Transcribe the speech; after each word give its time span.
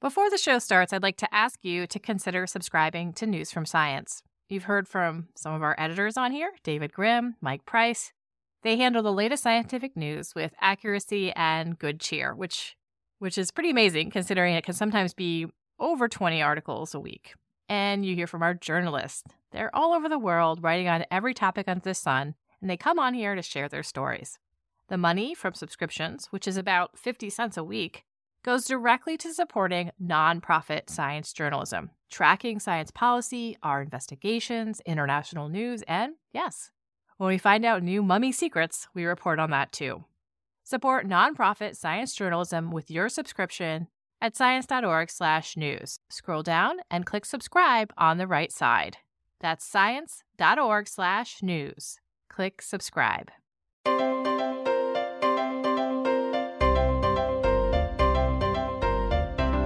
Before 0.00 0.30
the 0.30 0.38
show 0.38 0.58
starts, 0.58 0.94
I'd 0.94 1.02
like 1.02 1.18
to 1.18 1.34
ask 1.34 1.62
you 1.62 1.86
to 1.86 1.98
consider 1.98 2.46
subscribing 2.46 3.12
to 3.12 3.26
News 3.26 3.52
from 3.52 3.66
Science. 3.66 4.22
You've 4.48 4.64
heard 4.64 4.88
from 4.88 5.28
some 5.34 5.52
of 5.52 5.62
our 5.62 5.74
editors 5.76 6.16
on 6.16 6.32
here 6.32 6.52
David 6.62 6.94
Grimm, 6.94 7.36
Mike 7.42 7.66
Price. 7.66 8.14
They 8.62 8.78
handle 8.78 9.02
the 9.02 9.12
latest 9.12 9.42
scientific 9.42 9.98
news 9.98 10.34
with 10.34 10.54
accuracy 10.58 11.32
and 11.32 11.78
good 11.78 12.00
cheer, 12.00 12.34
which, 12.34 12.76
which 13.18 13.36
is 13.36 13.50
pretty 13.50 13.68
amazing 13.68 14.10
considering 14.10 14.54
it 14.54 14.64
can 14.64 14.72
sometimes 14.72 15.12
be 15.12 15.48
over 15.78 16.08
20 16.08 16.40
articles 16.40 16.94
a 16.94 17.00
week. 17.00 17.34
And 17.68 18.06
you 18.06 18.14
hear 18.14 18.26
from 18.26 18.42
our 18.42 18.54
journalists. 18.54 19.24
They're 19.50 19.74
all 19.76 19.92
over 19.92 20.08
the 20.08 20.18
world 20.18 20.62
writing 20.62 20.88
on 20.88 21.04
every 21.10 21.34
topic 21.34 21.68
under 21.68 21.84
the 21.84 21.92
sun, 21.92 22.36
and 22.62 22.70
they 22.70 22.78
come 22.78 22.98
on 22.98 23.12
here 23.12 23.34
to 23.34 23.42
share 23.42 23.68
their 23.68 23.82
stories. 23.82 24.38
The 24.88 24.96
money 24.96 25.34
from 25.34 25.52
subscriptions, 25.52 26.28
which 26.30 26.48
is 26.48 26.56
about 26.56 26.98
50 26.98 27.28
cents 27.28 27.58
a 27.58 27.62
week, 27.62 28.06
goes 28.42 28.64
directly 28.64 29.16
to 29.18 29.32
supporting 29.32 29.90
nonprofit 30.02 30.88
science 30.88 31.32
journalism, 31.32 31.90
tracking 32.10 32.58
science 32.58 32.90
policy, 32.90 33.56
our 33.62 33.82
investigations, 33.82 34.80
international 34.86 35.48
news, 35.48 35.84
and 35.86 36.14
yes, 36.32 36.70
when 37.18 37.28
we 37.28 37.38
find 37.38 37.66
out 37.66 37.82
new 37.82 38.02
mummy 38.02 38.32
secrets, 38.32 38.88
we 38.94 39.04
report 39.04 39.38
on 39.38 39.50
that 39.50 39.72
too. 39.72 40.04
Support 40.64 41.06
nonprofit 41.06 41.76
science 41.76 42.14
journalism 42.14 42.70
with 42.70 42.90
your 42.90 43.08
subscription 43.08 43.88
at 44.20 44.36
science.org/news. 44.36 45.98
Scroll 46.08 46.42
down 46.42 46.76
and 46.90 47.04
click 47.04 47.24
subscribe 47.24 47.92
on 47.98 48.18
the 48.18 48.26
right 48.26 48.52
side. 48.52 48.98
That's 49.40 49.66
science.org/news. 49.66 51.98
Click 52.28 52.62
subscribe. 52.62 53.30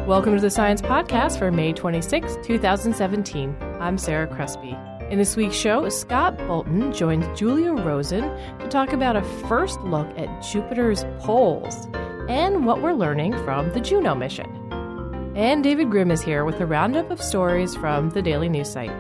Welcome 0.07 0.35
to 0.35 0.41
the 0.43 0.51
Science 0.51 0.83
Podcast 0.83 1.39
for 1.39 1.51
May 1.51 1.73
26, 1.73 2.37
2017. 2.43 3.57
I'm 3.81 3.97
Sarah 3.97 4.27
Crespi. 4.27 4.77
In 5.09 5.17
this 5.17 5.35
week's 5.35 5.57
show, 5.57 5.89
Scott 5.89 6.37
Bolton 6.47 6.93
joins 6.93 7.25
Julia 7.39 7.73
Rosen 7.73 8.25
to 8.59 8.69
talk 8.69 8.93
about 8.93 9.17
a 9.17 9.23
first 9.49 9.81
look 9.81 10.07
at 10.19 10.43
Jupiter's 10.43 11.07
poles 11.21 11.89
and 12.29 12.67
what 12.67 12.83
we're 12.83 12.93
learning 12.93 13.33
from 13.45 13.73
the 13.73 13.81
Juno 13.81 14.15
mission. 14.15 14.51
And 15.37 15.65
David 15.65 15.91
Grimm 15.91 16.11
is 16.11 16.21
here 16.21 16.45
with 16.45 16.61
a 16.61 16.67
roundup 16.67 17.11
of 17.11 17.23
stories 17.23 17.75
from 17.75 18.11
the 18.11 18.21
Daily 18.21 18.51
News 18.51 18.71
site. 18.71 18.93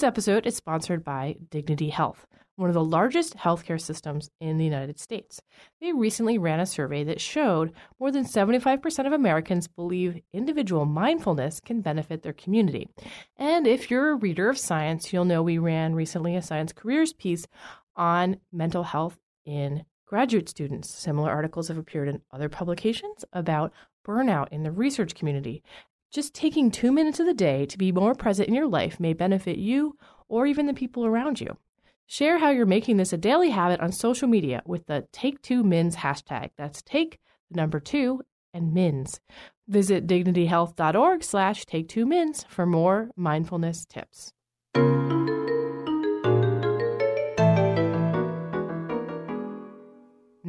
This 0.00 0.06
episode 0.06 0.46
is 0.46 0.56
sponsored 0.56 1.04
by 1.04 1.36
Dignity 1.50 1.90
Health 1.90 2.26
one 2.56 2.70
of 2.70 2.74
the 2.74 2.82
largest 2.82 3.36
healthcare 3.36 3.78
systems 3.78 4.30
in 4.40 4.56
the 4.56 4.64
United 4.64 4.98
States. 4.98 5.42
They 5.78 5.92
recently 5.92 6.38
ran 6.38 6.58
a 6.58 6.64
survey 6.64 7.04
that 7.04 7.20
showed 7.20 7.74
more 7.98 8.10
than 8.10 8.24
75% 8.24 9.06
of 9.06 9.12
Americans 9.12 9.68
believe 9.68 10.22
individual 10.32 10.86
mindfulness 10.86 11.60
can 11.60 11.82
benefit 11.82 12.22
their 12.22 12.32
community. 12.32 12.88
And 13.36 13.66
if 13.66 13.90
you're 13.90 14.12
a 14.12 14.16
reader 14.16 14.48
of 14.48 14.56
science, 14.56 15.12
you'll 15.12 15.26
know 15.26 15.42
we 15.42 15.58
ran 15.58 15.94
recently 15.94 16.34
a 16.34 16.40
science 16.40 16.72
careers 16.72 17.12
piece 17.12 17.46
on 17.94 18.38
mental 18.50 18.84
health 18.84 19.18
in 19.44 19.84
graduate 20.06 20.48
students. 20.48 20.88
Similar 20.88 21.30
articles 21.30 21.68
have 21.68 21.76
appeared 21.76 22.08
in 22.08 22.22
other 22.32 22.48
publications 22.48 23.26
about 23.34 23.70
burnout 24.06 24.48
in 24.50 24.62
the 24.62 24.72
research 24.72 25.14
community. 25.14 25.62
Just 26.10 26.34
taking 26.34 26.72
two 26.72 26.90
minutes 26.90 27.20
of 27.20 27.26
the 27.26 27.34
day 27.34 27.64
to 27.66 27.78
be 27.78 27.92
more 27.92 28.16
present 28.16 28.48
in 28.48 28.54
your 28.54 28.66
life 28.66 28.98
may 28.98 29.12
benefit 29.12 29.58
you 29.58 29.96
or 30.28 30.44
even 30.44 30.66
the 30.66 30.74
people 30.74 31.06
around 31.06 31.40
you. 31.40 31.56
Share 32.06 32.38
how 32.38 32.50
you're 32.50 32.66
making 32.66 32.96
this 32.96 33.12
a 33.12 33.16
daily 33.16 33.50
habit 33.50 33.78
on 33.78 33.92
social 33.92 34.26
media 34.26 34.60
with 34.66 34.86
the 34.86 35.06
Take 35.12 35.40
Two 35.40 35.62
Mins 35.62 35.94
hashtag. 35.94 36.50
That's 36.58 36.82
take 36.82 37.20
the 37.48 37.56
number 37.58 37.78
two 37.78 38.22
and 38.52 38.74
mins. 38.74 39.20
Visit 39.68 40.08
dignityhealth.org 40.08 41.22
slash 41.22 41.64
take 41.66 41.88
two 41.88 42.06
mins 42.06 42.44
for 42.48 42.66
more 42.66 43.10
mindfulness 43.14 43.86
tips. 43.86 44.32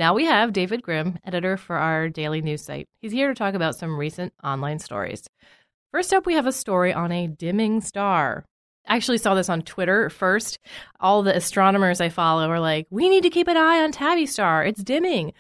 Now 0.02 0.16
we 0.16 0.26
have 0.26 0.52
David 0.52 0.82
Grimm, 0.82 1.20
editor 1.24 1.58
for 1.58 1.76
our 1.76 2.10
daily 2.10 2.42
news 2.42 2.64
site. 2.64 2.90
He's 3.02 3.12
here 3.12 3.28
to 3.28 3.36
talk 3.36 3.54
about 3.54 3.76
some 3.76 4.00
recent 4.00 4.34
online 4.44 4.80
stories. 4.80 5.30
First 5.92 6.12
up, 6.12 6.26
we 6.26 6.34
have 6.34 6.48
a 6.48 6.52
story 6.52 6.92
on 6.92 7.12
a 7.12 7.28
dimming 7.28 7.82
star. 7.82 8.46
I 8.88 8.96
actually 8.96 9.20
saw 9.20 9.36
this 9.36 9.48
on 9.48 9.62
Twitter 9.62 10.10
first. 10.10 10.58
All 11.00 11.22
the 11.22 11.38
astronomers 11.38 12.02
I 12.02 12.10
follow 12.10 12.50
are 12.50 12.60
like, 12.60 12.88
we 12.90 13.10
need 13.10 13.22
to 13.22 13.30
keep 13.30 13.48
an 13.48 13.58
eye 13.58 13.84
on 13.84 13.92
Tabby 13.92 14.26
Star. 14.26 14.66
It's 14.66 14.84
dimming. 14.84 15.34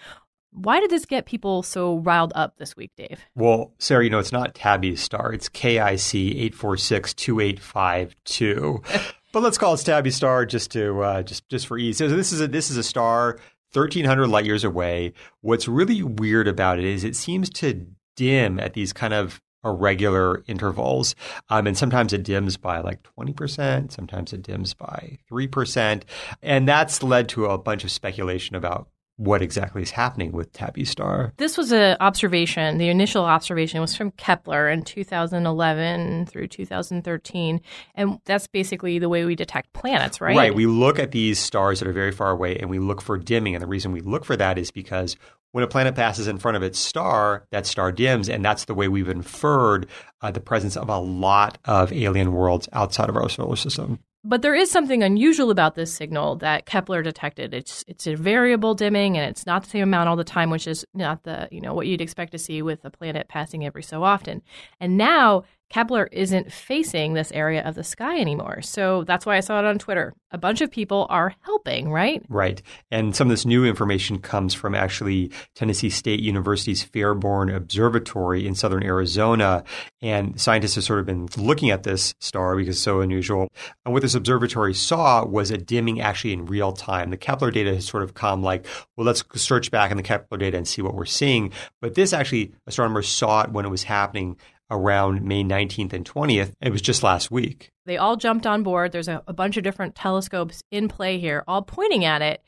Why 0.51 0.79
did 0.79 0.91
this 0.91 1.07
get 1.07 1.25
people 1.25 1.63
so 1.63 1.95
riled 1.97 2.31
up 2.35 2.57
this 2.57 2.75
week, 2.75 2.91
Dave? 2.95 3.19
Well, 3.33 3.73
Sarah, 3.79 4.03
you 4.03 4.11
know, 4.11 4.19
it's 4.19 4.31
not 4.31 4.53
Tabby 4.53 4.95
Star. 4.95 5.33
It's 5.33 5.50
KIC 5.50 6.35
846 6.35 7.16
2852. 7.16 8.83
But 9.33 9.44
let's 9.44 9.57
call 9.57 9.75
it 9.75 9.77
Tabby 9.77 10.11
Star 10.11 10.45
just 10.45 10.71
to 10.71 11.01
uh, 11.01 11.23
just 11.23 11.47
just 11.47 11.66
for 11.66 11.77
ease. 11.77 11.97
So 11.97 12.09
this 12.09 12.33
is 12.33 12.41
a 12.41 12.50
this 12.50 12.69
is 12.69 12.75
a 12.75 12.83
star 12.83 13.39
1300 13.73 14.27
light 14.27 14.45
years 14.45 14.63
away. 14.63 15.13
What's 15.41 15.67
really 15.67 16.03
weird 16.03 16.47
about 16.47 16.79
it 16.79 16.85
is 16.85 17.03
it 17.03 17.15
seems 17.15 17.49
to 17.51 17.87
dim 18.15 18.59
at 18.59 18.73
these 18.73 18.93
kind 18.93 19.13
of 19.13 19.41
irregular 19.63 20.43
intervals. 20.47 21.15
Um, 21.49 21.67
and 21.67 21.77
sometimes 21.77 22.13
it 22.13 22.23
dims 22.23 22.57
by 22.57 22.79
like 22.79 23.03
20%, 23.17 23.91
sometimes 23.91 24.33
it 24.33 24.41
dims 24.41 24.73
by 24.73 25.19
3%. 25.31 26.03
And 26.41 26.67
that's 26.67 27.03
led 27.03 27.29
to 27.29 27.45
a 27.45 27.57
bunch 27.57 27.83
of 27.83 27.91
speculation 27.91 28.55
about 28.55 28.89
what 29.21 29.43
exactly 29.43 29.83
is 29.83 29.91
happening 29.91 30.31
with 30.31 30.51
Tabby 30.51 30.83
Star. 30.83 31.31
This 31.37 31.55
was 31.55 31.71
an 31.71 31.95
observation. 31.99 32.79
The 32.79 32.89
initial 32.89 33.23
observation 33.23 33.79
was 33.79 33.95
from 33.95 34.09
Kepler 34.11 34.67
in 34.67 34.81
2011 34.81 36.25
through 36.25 36.47
2013. 36.47 37.61
And 37.93 38.19
that's 38.25 38.47
basically 38.47 38.97
the 38.97 39.09
way 39.09 39.23
we 39.23 39.35
detect 39.35 39.73
planets, 39.73 40.21
right? 40.21 40.35
Right. 40.35 40.55
We 40.55 40.65
look 40.65 40.97
at 40.97 41.11
these 41.11 41.37
stars 41.37 41.79
that 41.79 41.87
are 41.87 41.93
very 41.93 42.11
far 42.11 42.31
away 42.31 42.57
and 42.57 42.67
we 42.67 42.79
look 42.79 42.99
for 42.99 43.19
dimming. 43.19 43.53
And 43.53 43.61
the 43.61 43.67
reason 43.67 43.91
we 43.91 44.01
look 44.01 44.25
for 44.25 44.35
that 44.37 44.57
is 44.57 44.71
because 44.71 45.15
when 45.51 45.63
a 45.63 45.67
planet 45.67 45.93
passes 45.93 46.27
in 46.27 46.39
front 46.39 46.57
of 46.57 46.63
its 46.63 46.79
star, 46.79 47.45
that 47.51 47.67
star 47.67 47.91
dims, 47.91 48.27
and 48.27 48.43
that's 48.43 48.65
the 48.65 48.73
way 48.73 48.88
we've 48.88 49.07
inferred 49.07 49.88
uh, 50.21 50.31
the 50.31 50.39
presence 50.39 50.75
of 50.75 50.89
a 50.89 50.97
lot 50.97 51.59
of 51.65 51.94
alien 51.94 52.33
worlds 52.33 52.67
outside 52.74 53.07
of 53.09 53.15
our 53.15 53.29
solar 53.29 53.56
system. 53.56 54.00
But 54.23 54.44
there 54.44 54.53
is 54.53 54.69
something 54.69 55.01
unusual 55.01 55.50
about 55.50 55.73
this 55.73 55.94
signal 55.94 56.35
that 56.38 56.68
Kepler 56.68 57.01
detected. 57.01 57.53
It's 57.53 57.83
it's 57.88 58.06
a 58.06 58.15
variable 58.15 58.75
dimming, 58.75 59.18
and 59.18 59.27
it's 59.27 59.47
not 59.47 59.63
the 59.63 59.69
same 59.69 59.83
amount 59.83 60.09
all 60.09 60.15
the 60.15 60.23
time, 60.23 60.51
which 60.51 60.68
is 60.68 60.85
not 60.94 61.23
the 61.23 61.47
you 61.51 61.59
know 61.59 61.73
what 61.73 61.88
you'd 61.88 62.01
expect 62.01 62.31
to 62.33 62.38
see 62.38 62.62
with 62.62 62.85
a 62.85 62.91
planet 62.91 63.29
passing 63.29 63.65
every 63.65 63.81
so 63.81 64.03
often. 64.03 64.44
And 64.79 64.95
now 64.95 65.44
Kepler 65.71 66.09
isn't 66.12 66.51
facing 66.51 67.13
this 67.13 67.31
area 67.31 67.63
of 67.63 67.75
the 67.75 67.83
sky 67.83 68.19
anymore. 68.19 68.62
So 68.62 69.06
that's 69.06 69.25
why 69.25 69.38
I 69.38 69.39
saw 69.39 69.57
it 69.59 69.65
on 69.65 69.79
Twitter. 69.79 70.13
A 70.31 70.38
bunch 70.38 70.59
of 70.59 70.69
people 70.69 71.07
are 71.09 71.33
helping, 71.41 71.89
right? 71.89 72.21
Right. 72.27 72.62
And 72.91 73.15
some 73.15 73.27
of 73.27 73.31
this 73.31 73.45
new 73.45 73.63
information 73.65 74.19
comes 74.19 74.53
from 74.53 74.75
actually 74.75 75.31
Tennessee 75.56 75.89
State 75.89 76.19
University's 76.19 76.83
Fairborn 76.83 77.56
Observatory 77.56 78.45
in 78.45 78.53
southern 78.53 78.83
Arizona. 78.83 79.63
And 80.01 80.39
scientists 80.39 80.75
have 80.75 80.83
sort 80.83 81.00
of 81.00 81.06
been 81.06 81.29
looking 81.38 81.69
at 81.69 81.83
this 81.83 82.13
star 82.19 82.57
because 82.57 82.75
it's 82.75 82.83
so 82.83 83.00
unusual. 83.00 83.47
And 83.85 83.94
what 83.94 84.01
this 84.01 84.13
observatory 84.13 84.74
saw 84.74 85.24
was 85.24 85.51
a 85.51 85.57
dimming 85.57 86.01
actually 86.01 86.33
in 86.33 86.47
real 86.47 86.74
time. 86.74 87.12
The 87.12 87.17
Kepler 87.17 87.50
data 87.50 87.75
has 87.75 87.85
sort 87.85 88.03
of 88.03 88.13
come 88.13 88.44
like, 88.44 88.67
well, 88.97 89.07
let's 89.07 89.24
search 89.35 89.71
back 89.71 89.89
in 89.89 89.95
the 89.95 90.03
Kepler 90.03 90.38
data 90.38 90.57
and 90.57 90.67
see 90.67 90.81
what 90.81 90.95
we're 90.95 91.06
seeing. 91.06 91.53
But 91.79 91.95
this 91.95 92.12
actually, 92.12 92.51
astronomers 92.67 93.07
saw 93.07 93.44
it 93.44 93.51
when 93.51 93.65
it 93.65 93.69
was 93.69 93.83
happening 93.83 94.35
around 94.71 95.21
May 95.21 95.44
19th 95.44 95.94
and 95.94 96.06
20th. 96.06 96.53
It 96.62 96.71
was 96.71 96.81
just 96.81 97.03
last 97.03 97.29
week. 97.29 97.69
They 97.85 97.97
all 97.97 98.15
jumped 98.15 98.47
on 98.47 98.63
board. 98.63 98.91
There's 98.91 99.07
a, 99.07 99.21
a, 99.27 99.33
bunch 99.33 99.57
of 99.57 99.63
different 99.63 99.95
telescopes 99.95 100.63
in 100.71 100.88
play 100.88 101.19
here, 101.19 101.44
all 101.47 101.62
pointing 101.62 102.06
at 102.06 102.21
it. 102.21 102.41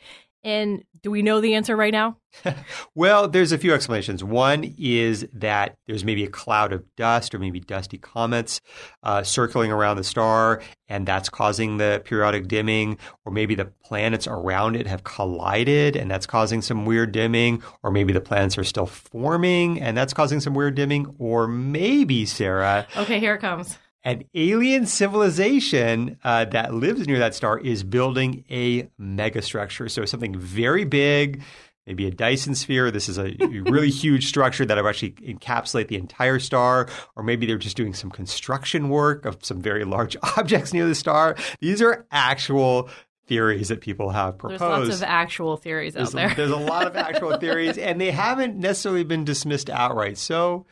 And 0.43 0.83
do 1.01 1.11
we 1.11 1.21
know 1.21 1.39
the 1.39 1.55
answer 1.55 1.75
right 1.75 1.91
now? 1.93 2.17
well, 2.95 3.27
there's 3.27 3.51
a 3.51 3.57
few 3.57 3.73
explanations. 3.73 4.23
One 4.23 4.75
is 4.77 5.27
that 5.33 5.77
there's 5.87 6.03
maybe 6.03 6.23
a 6.23 6.29
cloud 6.29 6.73
of 6.73 6.83
dust 6.95 7.35
or 7.35 7.39
maybe 7.39 7.59
dusty 7.59 7.97
comets 7.97 8.59
uh, 9.03 9.23
circling 9.23 9.71
around 9.71 9.97
the 9.97 10.03
star, 10.03 10.61
and 10.87 11.05
that's 11.05 11.29
causing 11.29 11.77
the 11.77 12.01
periodic 12.03 12.47
dimming. 12.47 12.97
Or 13.25 13.31
maybe 13.31 13.55
the 13.55 13.71
planets 13.85 14.27
around 14.27 14.75
it 14.75 14.87
have 14.87 15.03
collided, 15.03 15.95
and 15.95 16.09
that's 16.09 16.25
causing 16.25 16.61
some 16.61 16.85
weird 16.85 17.11
dimming. 17.11 17.61
Or 17.83 17.91
maybe 17.91 18.13
the 18.13 18.21
planets 18.21 18.57
are 18.57 18.63
still 18.63 18.87
forming, 18.87 19.81
and 19.81 19.95
that's 19.95 20.13
causing 20.13 20.39
some 20.39 20.53
weird 20.53 20.75
dimming. 20.75 21.15
Or 21.19 21.47
maybe, 21.47 22.25
Sarah. 22.25 22.87
Okay, 22.97 23.19
here 23.19 23.35
it 23.35 23.39
comes 23.39 23.77
an 24.03 24.23
alien 24.35 24.85
civilization 24.85 26.17
uh, 26.23 26.45
that 26.45 26.73
lives 26.73 27.07
near 27.07 27.19
that 27.19 27.35
star 27.35 27.57
is 27.57 27.83
building 27.83 28.43
a 28.49 28.83
megastructure. 28.99 29.89
So 29.89 30.03
something 30.05 30.37
very 30.37 30.83
big, 30.83 31.41
maybe 31.87 32.05
a 32.07 32.11
Dyson 32.11 32.53
sphere. 32.55 32.91
This 32.91 33.07
is 33.07 33.17
a 33.17 33.33
really 33.49 33.89
huge 33.89 34.27
structure 34.27 34.65
that 34.65 34.75
would 34.75 34.89
actually 34.89 35.11
encapsulate 35.11 35.87
the 35.87 35.95
entire 35.95 36.39
star, 36.39 36.89
or 37.15 37.23
maybe 37.23 37.45
they're 37.45 37.57
just 37.57 37.77
doing 37.77 37.93
some 37.93 38.11
construction 38.11 38.89
work 38.89 39.25
of 39.25 39.43
some 39.43 39.61
very 39.61 39.85
large 39.85 40.17
objects 40.37 40.73
near 40.73 40.85
the 40.85 40.95
star. 40.95 41.35
These 41.61 41.81
are 41.81 42.05
actual 42.11 42.89
theories 43.27 43.69
that 43.69 43.79
people 43.79 44.09
have 44.09 44.37
proposed. 44.37 44.61
There's 44.61 44.89
lots 44.89 44.95
of 44.97 45.03
actual 45.03 45.55
theories 45.57 45.93
there's 45.93 46.09
out 46.09 46.13
there. 46.13 46.33
There's 46.35 46.51
a 46.51 46.57
lot 46.57 46.87
of 46.87 46.97
actual 46.97 47.37
theories, 47.37 47.77
and 47.77 48.01
they 48.01 48.11
haven't 48.11 48.57
necessarily 48.57 49.05
been 49.05 49.23
dismissed 49.23 49.69
outright. 49.69 50.17
So 50.17 50.65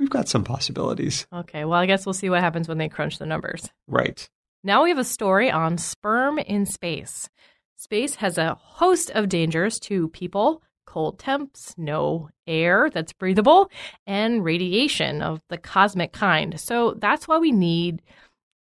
we've 0.00 0.10
got 0.10 0.28
some 0.28 0.42
possibilities. 0.42 1.26
Okay, 1.32 1.64
well, 1.64 1.78
I 1.78 1.86
guess 1.86 2.04
we'll 2.04 2.14
see 2.14 2.30
what 2.30 2.40
happens 2.40 2.66
when 2.66 2.78
they 2.78 2.88
crunch 2.88 3.18
the 3.18 3.26
numbers. 3.26 3.70
Right. 3.86 4.28
Now 4.64 4.82
we 4.82 4.88
have 4.88 4.98
a 4.98 5.04
story 5.04 5.50
on 5.50 5.78
sperm 5.78 6.38
in 6.38 6.66
space. 6.66 7.28
Space 7.76 8.16
has 8.16 8.36
a 8.36 8.56
host 8.56 9.10
of 9.10 9.28
dangers 9.28 9.78
to 9.80 10.08
people 10.08 10.62
cold 10.90 11.20
temps, 11.20 11.72
no 11.78 12.28
air 12.48 12.90
that's 12.90 13.12
breathable, 13.12 13.70
and 14.08 14.44
radiation 14.44 15.22
of 15.22 15.40
the 15.48 15.56
cosmic 15.56 16.12
kind. 16.12 16.58
So 16.58 16.94
that's 16.98 17.28
why 17.28 17.38
we 17.38 17.52
need 17.52 18.02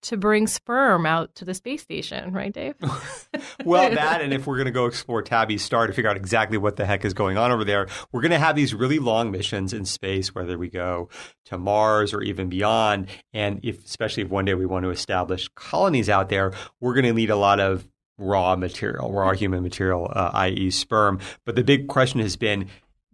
to 0.06 0.17
bring 0.17 0.47
sperm 0.47 1.06
out 1.06 1.35
to 1.35 1.44
the 1.44 1.55
space 1.55 1.82
station, 1.82 2.32
right, 2.32 2.53
Dave? 2.53 2.75
well, 3.64 3.91
that, 3.94 4.20
and 4.20 4.32
if 4.32 4.47
we're 4.47 4.56
going 4.56 4.67
to 4.67 4.73
go 4.73 4.87
explore 4.87 5.23
Tabby's 5.23 5.62
star 5.62 5.87
to 5.87 5.93
figure 5.93 6.11
out 6.11 6.17
exactly 6.17 6.58
what 6.58 6.76
the 6.76 6.87
heck 6.87 7.05
is 7.05 7.14
going 7.14 7.37
on 7.37 7.50
over 7.50 7.64
there, 7.64 7.88
we're 8.12 8.20
going 8.20 8.31
to 8.31 8.38
have 8.38 8.56
these 8.56 8.75
really 8.75 8.99
long 8.99 9.31
missions 9.31 9.73
in 9.73 9.85
space, 9.85 10.35
whether 10.35 10.58
we 10.58 10.69
go 10.69 11.08
to 11.47 11.58
Mars 11.58 12.14
or 12.14 12.23
even 12.23 12.49
beyond. 12.49 13.08
And 13.32 13.61
if, 13.62 13.85
especially 13.85 14.23
if 14.23 14.29
one 14.29 14.44
day 14.44 14.55
we 14.55 14.67
want 14.67 14.85
to 14.85 14.91
establish 14.91 15.49
colonies 15.55 16.08
out 16.08 16.29
there, 16.29 16.53
we're 16.81 16.94
going 16.94 17.06
to 17.06 17.12
need 17.12 17.31
a 17.31 17.37
lot 17.37 17.61
of 17.61 17.88
raw 18.19 18.56
material, 18.56 19.12
raw 19.12 19.32
human 19.32 19.62
material, 19.62 20.11
uh, 20.14 20.31
i.e., 20.35 20.70
sperm. 20.70 21.20
But 21.44 21.55
the 21.55 21.64
big 21.64 21.88
question 21.88 22.20
has 22.20 22.37
been 22.37 22.69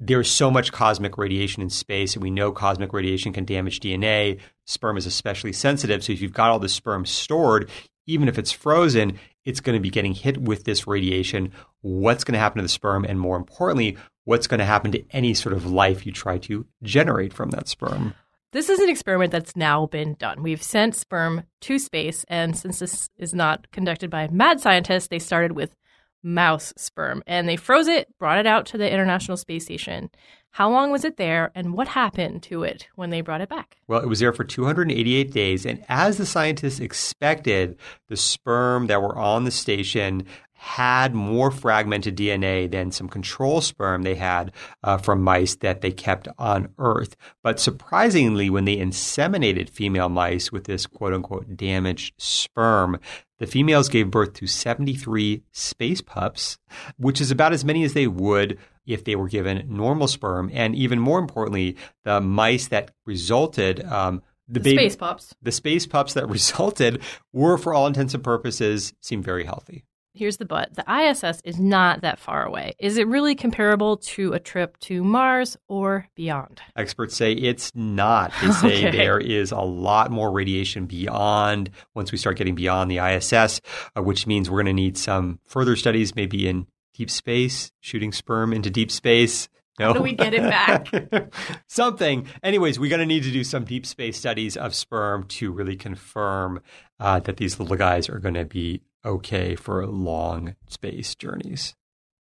there's 0.04 0.30
so 0.30 0.50
much 0.50 0.72
cosmic 0.72 1.16
radiation 1.16 1.62
in 1.62 1.70
space, 1.70 2.14
and 2.14 2.22
we 2.22 2.30
know 2.30 2.50
cosmic 2.50 2.92
radiation 2.92 3.32
can 3.32 3.44
damage 3.44 3.78
DNA. 3.78 4.40
Sperm 4.64 4.96
is 4.96 5.06
especially 5.06 5.52
sensitive. 5.52 6.02
So 6.02 6.12
if 6.12 6.20
you've 6.20 6.32
got 6.32 6.50
all 6.50 6.58
the 6.58 6.68
sperm 6.68 7.06
stored, 7.06 7.70
even 8.06 8.26
if 8.26 8.36
it's 8.36 8.50
frozen, 8.50 9.18
it's 9.44 9.60
going 9.60 9.76
to 9.76 9.82
be 9.82 9.90
getting 9.90 10.14
hit 10.14 10.38
with 10.38 10.64
this 10.64 10.88
radiation. 10.88 11.52
What's 11.82 12.24
going 12.24 12.34
to 12.34 12.40
happen 12.40 12.58
to 12.58 12.62
the 12.62 12.68
sperm? 12.68 13.04
And 13.04 13.20
more 13.20 13.36
importantly, 13.36 13.96
what's 14.24 14.48
going 14.48 14.58
to 14.58 14.64
happen 14.64 14.90
to 14.92 15.04
any 15.12 15.34
sort 15.34 15.52
of 15.52 15.70
life 15.70 16.04
you 16.04 16.10
try 16.10 16.38
to 16.38 16.66
generate 16.82 17.32
from 17.32 17.50
that 17.50 17.68
sperm? 17.68 18.14
This 18.50 18.68
is 18.68 18.80
an 18.80 18.90
experiment 18.90 19.30
that's 19.30 19.56
now 19.56 19.86
been 19.86 20.14
done. 20.14 20.42
We've 20.42 20.62
sent 20.62 20.96
sperm 20.96 21.44
to 21.62 21.78
space, 21.78 22.24
and 22.28 22.58
since 22.58 22.80
this 22.80 23.08
is 23.16 23.32
not 23.32 23.70
conducted 23.70 24.10
by 24.10 24.28
mad 24.28 24.60
scientists, 24.60 25.08
they 25.08 25.20
started 25.20 25.52
with 25.52 25.76
mouse 26.22 26.72
sperm 26.76 27.22
and 27.26 27.48
they 27.48 27.56
froze 27.56 27.88
it, 27.88 28.08
brought 28.18 28.38
it 28.38 28.46
out 28.46 28.66
to 28.66 28.78
the 28.78 28.90
International 28.90 29.36
Space 29.36 29.64
Station. 29.64 30.10
How 30.52 30.70
long 30.70 30.90
was 30.90 31.02
it 31.02 31.16
there 31.16 31.50
and 31.54 31.72
what 31.72 31.88
happened 31.88 32.42
to 32.44 32.62
it 32.62 32.86
when 32.94 33.08
they 33.08 33.22
brought 33.22 33.40
it 33.40 33.48
back? 33.48 33.78
Well, 33.88 34.02
it 34.02 34.08
was 34.08 34.20
there 34.20 34.34
for 34.34 34.44
288 34.44 35.32
days. 35.32 35.64
And 35.64 35.82
as 35.88 36.18
the 36.18 36.26
scientists 36.26 36.78
expected, 36.78 37.78
the 38.08 38.18
sperm 38.18 38.86
that 38.88 39.00
were 39.00 39.16
on 39.16 39.44
the 39.44 39.50
station 39.50 40.26
had 40.52 41.14
more 41.14 41.50
fragmented 41.50 42.16
DNA 42.16 42.70
than 42.70 42.92
some 42.92 43.08
control 43.08 43.62
sperm 43.62 44.02
they 44.02 44.14
had 44.14 44.52
uh, 44.84 44.96
from 44.98 45.22
mice 45.22 45.56
that 45.56 45.80
they 45.80 45.90
kept 45.90 46.28
on 46.38 46.68
Earth. 46.78 47.16
But 47.42 47.58
surprisingly, 47.58 48.48
when 48.48 48.66
they 48.66 48.76
inseminated 48.76 49.70
female 49.70 50.08
mice 50.08 50.52
with 50.52 50.64
this 50.64 50.86
quote 50.86 51.14
unquote 51.14 51.56
damaged 51.56 52.14
sperm, 52.18 53.00
the 53.38 53.46
females 53.48 53.88
gave 53.88 54.10
birth 54.10 54.34
to 54.34 54.46
73 54.46 55.42
space 55.50 56.00
pups, 56.00 56.58
which 56.96 57.20
is 57.20 57.32
about 57.32 57.52
as 57.52 57.64
many 57.64 57.82
as 57.82 57.94
they 57.94 58.06
would 58.06 58.56
if 58.86 59.04
they 59.04 59.16
were 59.16 59.28
given 59.28 59.66
normal 59.68 60.08
sperm. 60.08 60.50
And 60.52 60.74
even 60.74 60.98
more 60.98 61.18
importantly, 61.18 61.76
the 62.04 62.20
mice 62.20 62.68
that 62.68 62.90
resulted, 63.06 63.84
um, 63.84 64.22
the, 64.48 64.54
the 64.54 64.60
baby, 64.60 64.76
space 64.76 64.96
pups, 64.96 65.34
the 65.42 65.52
space 65.52 65.86
pups 65.86 66.14
that 66.14 66.28
resulted 66.28 67.02
were, 67.32 67.58
for 67.58 67.74
all 67.74 67.86
intents 67.86 68.14
and 68.14 68.24
purposes, 68.24 68.92
seemed 69.00 69.24
very 69.24 69.44
healthy 69.44 69.84
here's 70.14 70.36
the 70.36 70.44
but 70.44 70.74
the 70.74 70.84
ISS 70.90 71.40
is 71.44 71.58
not 71.58 72.02
that 72.02 72.18
far 72.18 72.44
away. 72.44 72.74
Is 72.78 72.98
it 72.98 73.06
really 73.06 73.34
comparable 73.34 73.96
to 73.98 74.32
a 74.32 74.38
trip 74.38 74.78
to 74.80 75.02
Mars 75.02 75.56
or 75.68 76.08
beyond? 76.14 76.60
Experts 76.76 77.16
say 77.16 77.32
it's 77.32 77.72
not. 77.74 78.32
They 78.40 78.50
say 78.52 78.88
okay. 78.88 78.96
there 78.96 79.18
is 79.18 79.52
a 79.52 79.60
lot 79.60 80.10
more 80.10 80.30
radiation 80.30 80.86
beyond 80.86 81.70
once 81.94 82.12
we 82.12 82.18
start 82.18 82.36
getting 82.36 82.54
beyond 82.54 82.90
the 82.90 82.98
ISS, 82.98 83.60
uh, 83.96 84.02
which 84.02 84.26
means 84.26 84.50
we're 84.50 84.62
going 84.62 84.66
to 84.66 84.72
need 84.72 84.98
some 84.98 85.38
further 85.46 85.76
studies, 85.76 86.14
maybe 86.14 86.48
in 86.48 86.66
deep 86.94 87.10
space, 87.10 87.72
shooting 87.80 88.12
sperm 88.12 88.52
into 88.52 88.70
deep 88.70 88.90
space. 88.90 89.48
No. 89.78 89.88
How 89.88 89.92
do 89.94 90.02
we 90.02 90.12
get 90.12 90.34
it 90.34 90.42
back? 90.42 91.32
Something. 91.66 92.26
Anyways, 92.42 92.78
we're 92.78 92.90
going 92.90 93.00
to 93.00 93.06
need 93.06 93.22
to 93.22 93.30
do 93.30 93.42
some 93.42 93.64
deep 93.64 93.86
space 93.86 94.18
studies 94.18 94.56
of 94.56 94.74
sperm 94.74 95.24
to 95.28 95.50
really 95.50 95.76
confirm 95.76 96.60
uh, 97.00 97.20
that 97.20 97.38
these 97.38 97.58
little 97.58 97.76
guys 97.76 98.08
are 98.08 98.18
going 98.18 98.34
to 98.34 98.44
be 98.44 98.82
okay 99.04 99.56
for 99.56 99.86
long 99.86 100.54
space 100.68 101.14
journeys. 101.14 101.74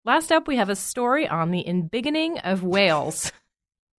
Last 0.04 0.32
up, 0.32 0.48
we 0.48 0.56
have 0.56 0.70
a 0.70 0.76
story 0.76 1.28
on 1.28 1.52
the 1.52 1.64
embiggening 1.68 2.40
of 2.44 2.64
whales. 2.64 3.32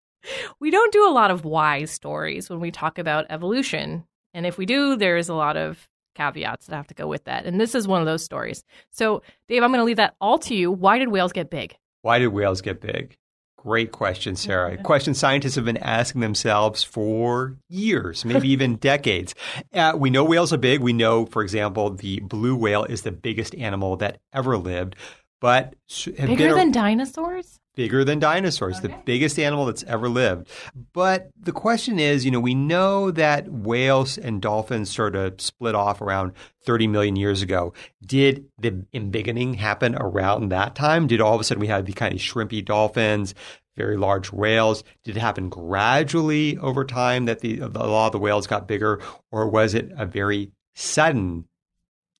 we 0.60 0.70
don't 0.70 0.92
do 0.92 1.08
a 1.08 1.12
lot 1.12 1.30
of 1.30 1.44
why 1.44 1.84
stories 1.84 2.50
when 2.50 2.60
we 2.60 2.70
talk 2.70 2.98
about 2.98 3.26
evolution. 3.30 4.04
And 4.34 4.46
if 4.46 4.58
we 4.58 4.66
do, 4.66 4.96
there's 4.96 5.28
a 5.28 5.34
lot 5.34 5.56
of 5.56 5.88
caveats 6.18 6.66
that 6.66 6.76
have 6.76 6.88
to 6.88 6.94
go 6.94 7.06
with 7.06 7.24
that. 7.24 7.46
And 7.46 7.60
this 7.60 7.74
is 7.74 7.86
one 7.86 8.00
of 8.00 8.06
those 8.06 8.24
stories. 8.24 8.64
So, 8.90 9.22
Dave, 9.48 9.62
I'm 9.62 9.70
going 9.70 9.80
to 9.80 9.84
leave 9.84 9.96
that 9.96 10.16
all 10.20 10.38
to 10.40 10.54
you. 10.54 10.70
Why 10.70 10.98
did 10.98 11.08
whales 11.08 11.32
get 11.32 11.48
big? 11.48 11.76
Why 12.02 12.18
did 12.18 12.28
whales 12.28 12.60
get 12.60 12.80
big? 12.80 13.16
Great 13.56 13.92
question, 13.92 14.36
Sarah. 14.36 14.76
question 14.82 15.14
scientists 15.14 15.54
have 15.54 15.64
been 15.64 15.76
asking 15.76 16.20
themselves 16.20 16.82
for 16.82 17.56
years, 17.68 18.24
maybe 18.24 18.48
even 18.52 18.76
decades. 18.76 19.34
Uh, 19.72 19.94
we 19.96 20.10
know 20.10 20.24
whales 20.24 20.52
are 20.52 20.58
big. 20.58 20.80
We 20.80 20.92
know, 20.92 21.26
for 21.26 21.42
example, 21.42 21.90
the 21.90 22.20
blue 22.20 22.56
whale 22.56 22.84
is 22.84 23.02
the 23.02 23.12
biggest 23.12 23.54
animal 23.54 23.96
that 23.96 24.18
ever 24.32 24.56
lived. 24.58 24.96
But 25.40 25.74
bigger 26.04 26.54
than 26.54 26.72
dinosaurs? 26.72 27.60
Bigger 27.78 28.02
than 28.02 28.18
dinosaurs, 28.18 28.78
okay. 28.78 28.88
the 28.88 28.94
biggest 29.04 29.38
animal 29.38 29.64
that's 29.64 29.84
ever 29.84 30.08
lived. 30.08 30.48
But 30.92 31.30
the 31.40 31.52
question 31.52 32.00
is, 32.00 32.24
you 32.24 32.32
know, 32.32 32.40
we 32.40 32.56
know 32.56 33.12
that 33.12 33.48
whales 33.48 34.18
and 34.18 34.42
dolphins 34.42 34.92
sort 34.92 35.14
of 35.14 35.40
split 35.40 35.76
off 35.76 36.00
around 36.00 36.32
30 36.64 36.88
million 36.88 37.14
years 37.14 37.40
ago. 37.40 37.72
Did 38.04 38.46
the 38.58 38.84
embiggening 38.92 39.54
happen 39.54 39.94
around 39.94 40.48
that 40.48 40.74
time? 40.74 41.06
Did 41.06 41.20
all 41.20 41.36
of 41.36 41.40
a 41.40 41.44
sudden 41.44 41.60
we 41.60 41.68
have 41.68 41.86
the 41.86 41.92
kind 41.92 42.12
of 42.12 42.18
shrimpy 42.18 42.64
dolphins, 42.64 43.32
very 43.76 43.96
large 43.96 44.32
whales? 44.32 44.82
Did 45.04 45.16
it 45.16 45.20
happen 45.20 45.48
gradually 45.48 46.58
over 46.58 46.84
time 46.84 47.26
that 47.26 47.42
the, 47.42 47.60
a 47.60 47.68
lot 47.68 48.06
of 48.06 48.12
the 48.12 48.18
whales 48.18 48.48
got 48.48 48.66
bigger, 48.66 49.00
or 49.30 49.48
was 49.48 49.74
it 49.74 49.92
a 49.96 50.04
very 50.04 50.50
sudden 50.74 51.44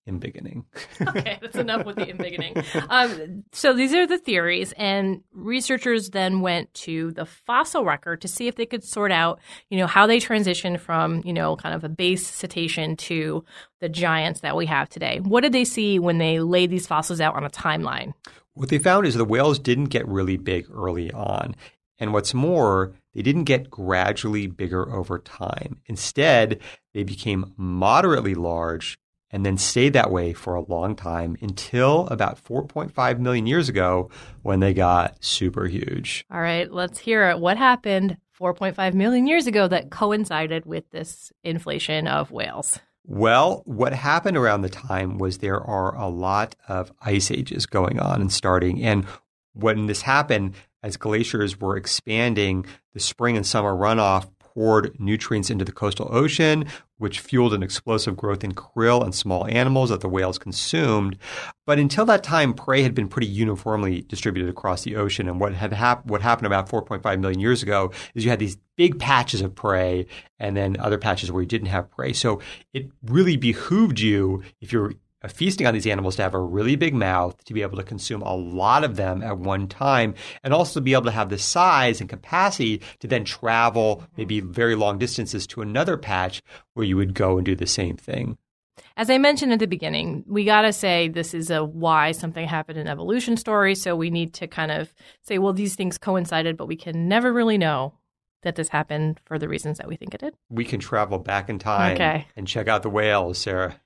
embiggening. 0.09 0.65
okay, 1.09 1.39
that's 1.41 1.57
enough 1.57 1.85
with 1.85 1.97
the 1.97 2.07
embiggening. 2.07 2.65
Um, 2.89 3.45
so 3.53 3.73
these 3.73 3.93
are 3.93 4.07
the 4.07 4.19
theories, 4.19 4.73
and 4.77 5.23
researchers 5.33 6.11
then 6.11 6.41
went 6.41 6.73
to 6.75 7.13
the 7.13 7.27
fossil 7.27 7.85
record 7.85 8.21
to 8.23 8.29
see 8.29 8.49
if 8.49 8.57
they 8.57 8.67
could 8.67 8.83
sort 8.83 9.13
out, 9.13 9.41
you 9.71 9.79
know, 9.79 9.87
how 9.87 10.07
they 10.07 10.19
transitioned 10.19 10.81
from, 10.81 11.23
you 11.25 11.33
know, 11.33 11.57
kind 11.57 11.75
of 11.75 11.85
a 11.85 11.89
base 11.89 12.27
cetacean 12.27 12.97
to 12.97 13.45
the 13.81 13.89
giants 13.89 14.41
that 14.41 14.57
we 14.57 14.67
have 14.67 14.89
today. 14.89 15.21
What 15.23 15.43
did 15.43 15.53
they 15.53 15.65
see 15.65 15.99
when 15.99 16.19
they 16.19 16.41
laid 16.41 16.71
these 16.71 16.87
fossils 16.87 17.21
out 17.21 17.35
on 17.35 17.45
a 17.45 17.51
timeline? 17.51 18.15
What 18.55 18.71
they 18.71 18.79
found 18.79 19.07
is 19.07 19.15
the 19.15 19.25
whales 19.25 19.59
didn't 19.59 19.87
get 19.87 20.09
really 20.09 20.37
big 20.37 20.67
early 20.73 21.13
on. 21.13 21.55
And 21.99 22.13
what's 22.13 22.35
more, 22.35 22.93
they 23.15 23.23
didn't 23.23 23.45
get 23.45 23.71
gradually 23.71 24.47
bigger 24.47 24.93
over 24.93 25.19
time. 25.19 25.81
Instead, 25.87 26.61
they 26.95 27.03
became 27.03 27.53
moderately 27.57 28.35
large 28.35 28.99
and 29.31 29.45
then 29.45 29.59
stayed 29.59 29.93
that 29.93 30.11
way 30.11 30.33
for 30.33 30.55
a 30.55 30.63
long 30.63 30.97
time 30.97 31.37
until 31.41 32.07
about 32.09 32.43
4.5 32.43 33.19
million 33.19 33.47
years 33.47 33.69
ago 33.69 34.11
when 34.43 34.61
they 34.61 34.73
got 34.73 35.23
super 35.23 35.67
huge. 35.67 36.25
All 36.31 36.41
right, 36.41 36.71
let's 36.71 36.99
hear 36.99 37.29
it. 37.31 37.39
What 37.39 37.57
happened 37.57 38.17
4.5 38.39 38.95
million 38.95 39.27
years 39.27 39.47
ago 39.47 39.69
that 39.69 39.91
coincided 39.91 40.65
with 40.65 40.89
this 40.91 41.33
inflation 41.43 42.07
of 42.07 42.31
whales? 42.31 42.79
Well, 43.05 43.63
what 43.65 43.95
happened 43.95 44.37
around 44.37 44.63
the 44.63 44.69
time 44.69 45.19
was 45.19 45.39
there 45.39 45.61
are 45.61 45.95
a 45.97 46.09
lot 46.09 46.55
of 46.69 46.93
ice 47.01 47.31
ages 47.31 47.65
going 47.65 47.99
on 47.99 48.21
and 48.21 48.33
starting. 48.33 48.83
And 48.85 49.07
when 49.55 49.87
this 49.87 50.03
happened, 50.03 50.55
as 50.83 50.97
glaciers 50.97 51.59
were 51.59 51.77
expanding, 51.77 52.67
the 52.93 53.01
spring 53.01 53.37
and 53.37 53.47
summer 53.47 53.73
runoff 53.73 54.29
poured 54.39 54.99
nutrients 55.01 55.51
into 55.51 55.65
the 55.65 55.73
coastal 55.73 56.09
ocean, 56.11 56.67
which 56.99 57.21
fueled 57.21 57.55
an 57.55 57.63
explosive 57.63 58.17
growth 58.17 58.45
in 58.45 58.53
krill 58.53 59.03
and 59.03 59.15
small 59.15 59.47
animals 59.47 59.91
that 59.91 60.01
the 60.01 60.09
whales 60.09 60.39
consumed. 60.39 61.17
But 61.67 61.79
until 61.79 62.05
that 62.07 62.23
time, 62.23 62.55
prey 62.55 62.83
had 62.83 62.95
been 62.95 63.09
pretty 63.09 63.29
uniformly 63.29 64.03
distributed 64.03 64.51
across 64.51 64.83
the 64.83 64.97
ocean. 64.97 65.29
And 65.29 65.41
what 65.41 65.55
had 65.55 65.73
hap- 65.73 66.07
what 66.07 66.23
happened 66.23 66.47
about 66.47 66.69
4.5 66.69 67.21
million 67.21 67.41
years 67.41 67.63
ago 67.63 67.93
is 68.15 68.25
you 68.25 68.31
had 68.31 68.39
these 68.39 68.59
big 68.77 68.99
patches 68.99 69.41
of 69.41 69.55
prey 69.55 70.07
and 70.39 70.57
then 70.57 70.77
other 70.79 70.99
patches 70.99 71.33
where 71.33 71.43
you 71.43 71.49
didn't 71.49 71.69
have 71.69 71.91
prey. 71.91 72.13
So 72.13 72.41
it 72.73 72.91
really 73.03 73.37
behooved 73.37 74.01
you, 74.01 74.43
if 74.61 74.73
you're 74.73 74.93
feasting 75.29 75.67
on 75.67 75.75
these 75.75 75.87
animals 75.87 76.17
to 76.17 76.23
have 76.23 76.35
a 76.35 76.41
really 76.41 76.77
big 76.77 76.95
mouth, 76.95 77.43
to 77.45 77.55
be 77.55 77.63
able 77.63 77.77
to 77.77 77.83
consume 77.83 78.23
a 78.23 78.35
lot 78.35 78.85
of 78.85 78.97
them 78.97 79.23
at 79.23 79.39
one 79.39 79.69
time, 79.69 80.15
and 80.43 80.53
also 80.53 80.81
be 80.81 80.93
able 80.93 81.05
to 81.05 81.11
have 81.11 81.29
the 81.29 81.39
size 81.39 82.01
and 82.01 82.11
capacity 82.11 82.81
to 83.01 83.07
then 83.07 83.25
travel 83.25 84.05
maybe 84.17 84.41
very 84.41 84.75
long 84.75 84.99
distances 84.99 85.47
to 85.47 85.63
another 85.63 85.97
patch 85.97 86.43
where 86.75 86.87
you 86.87 86.97
would 86.97 87.15
go 87.15 87.37
and 87.37 87.45
do 87.45 87.57
the 87.57 87.67
same 87.67 87.97
thing. 87.97 88.39
As 88.97 89.11
I 89.11 89.19
mentioned 89.19 89.53
at 89.53 89.61
the 89.61 89.67
beginning, 89.67 90.25
we 90.27 90.45
got 90.45 90.63
to 90.63 90.73
say 90.73 91.09
this 91.09 91.33
is 91.33 91.51
a 91.51 91.65
why 91.65 92.13
something 92.13 92.47
happened 92.47 92.79
in 92.79 92.89
evolution 92.89 93.37
story. 93.37 93.75
So 93.75 93.95
we 93.95 94.11
need 94.11 94.35
to 94.35 94.49
kind 94.49 94.73
of 94.73 94.93
say, 95.23 95.39
well, 95.39 95.53
these 95.53 95.77
things 95.77 95.99
coincided, 95.99 96.57
but 96.57 96.67
we 96.67 96.77
can 96.77 97.09
never 97.09 97.33
really 97.33 97.59
know 97.59 97.95
that 98.43 98.57
this 98.57 98.69
happened 98.69 99.21
for 99.25 99.39
the 99.39 99.49
reasons 99.49 99.79
that 99.79 99.89
we 99.89 99.97
think 99.97 100.15
it 100.15 100.21
did. 100.21 100.35
We 100.49 100.65
can 100.65 100.81
travel 100.81 101.19
back 101.19 101.49
in 101.49 101.59
time 101.59 101.95
okay. 101.95 102.27
and 102.37 102.47
check 102.47 102.69
out 102.69 102.83
the 102.83 102.91
whales, 102.91 103.39
Sarah. 103.39 103.81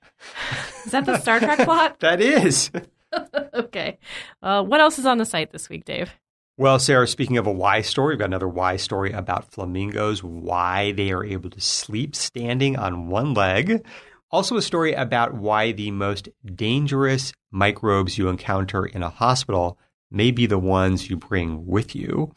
Is 0.85 0.91
that 0.91 1.05
the 1.05 1.17
Star 1.19 1.39
Trek 1.39 1.59
plot? 1.59 1.99
that 2.01 2.21
is. 2.21 2.71
okay. 3.53 3.97
Uh, 4.41 4.63
what 4.63 4.81
else 4.81 4.99
is 4.99 5.05
on 5.05 5.17
the 5.17 5.25
site 5.25 5.51
this 5.51 5.69
week, 5.69 5.85
Dave? 5.85 6.11
Well, 6.55 6.77
Sarah, 6.77 7.07
speaking 7.07 7.37
of 7.37 7.47
a 7.47 7.51
why 7.51 7.81
story, 7.81 8.13
we've 8.13 8.19
got 8.19 8.25
another 8.25 8.47
why 8.47 8.75
story 8.75 9.11
about 9.11 9.51
flamingos, 9.51 10.23
why 10.23 10.91
they 10.91 11.11
are 11.11 11.25
able 11.25 11.49
to 11.49 11.59
sleep 11.59 12.15
standing 12.15 12.77
on 12.77 13.07
one 13.07 13.33
leg. 13.33 13.83
Also, 14.29 14.55
a 14.57 14.61
story 14.61 14.93
about 14.93 15.33
why 15.33 15.71
the 15.71 15.89
most 15.91 16.29
dangerous 16.53 17.33
microbes 17.51 18.17
you 18.17 18.29
encounter 18.29 18.85
in 18.85 19.01
a 19.01 19.09
hospital 19.09 19.79
may 20.11 20.29
be 20.29 20.45
the 20.45 20.59
ones 20.59 21.09
you 21.09 21.17
bring 21.17 21.65
with 21.65 21.95
you. 21.95 22.31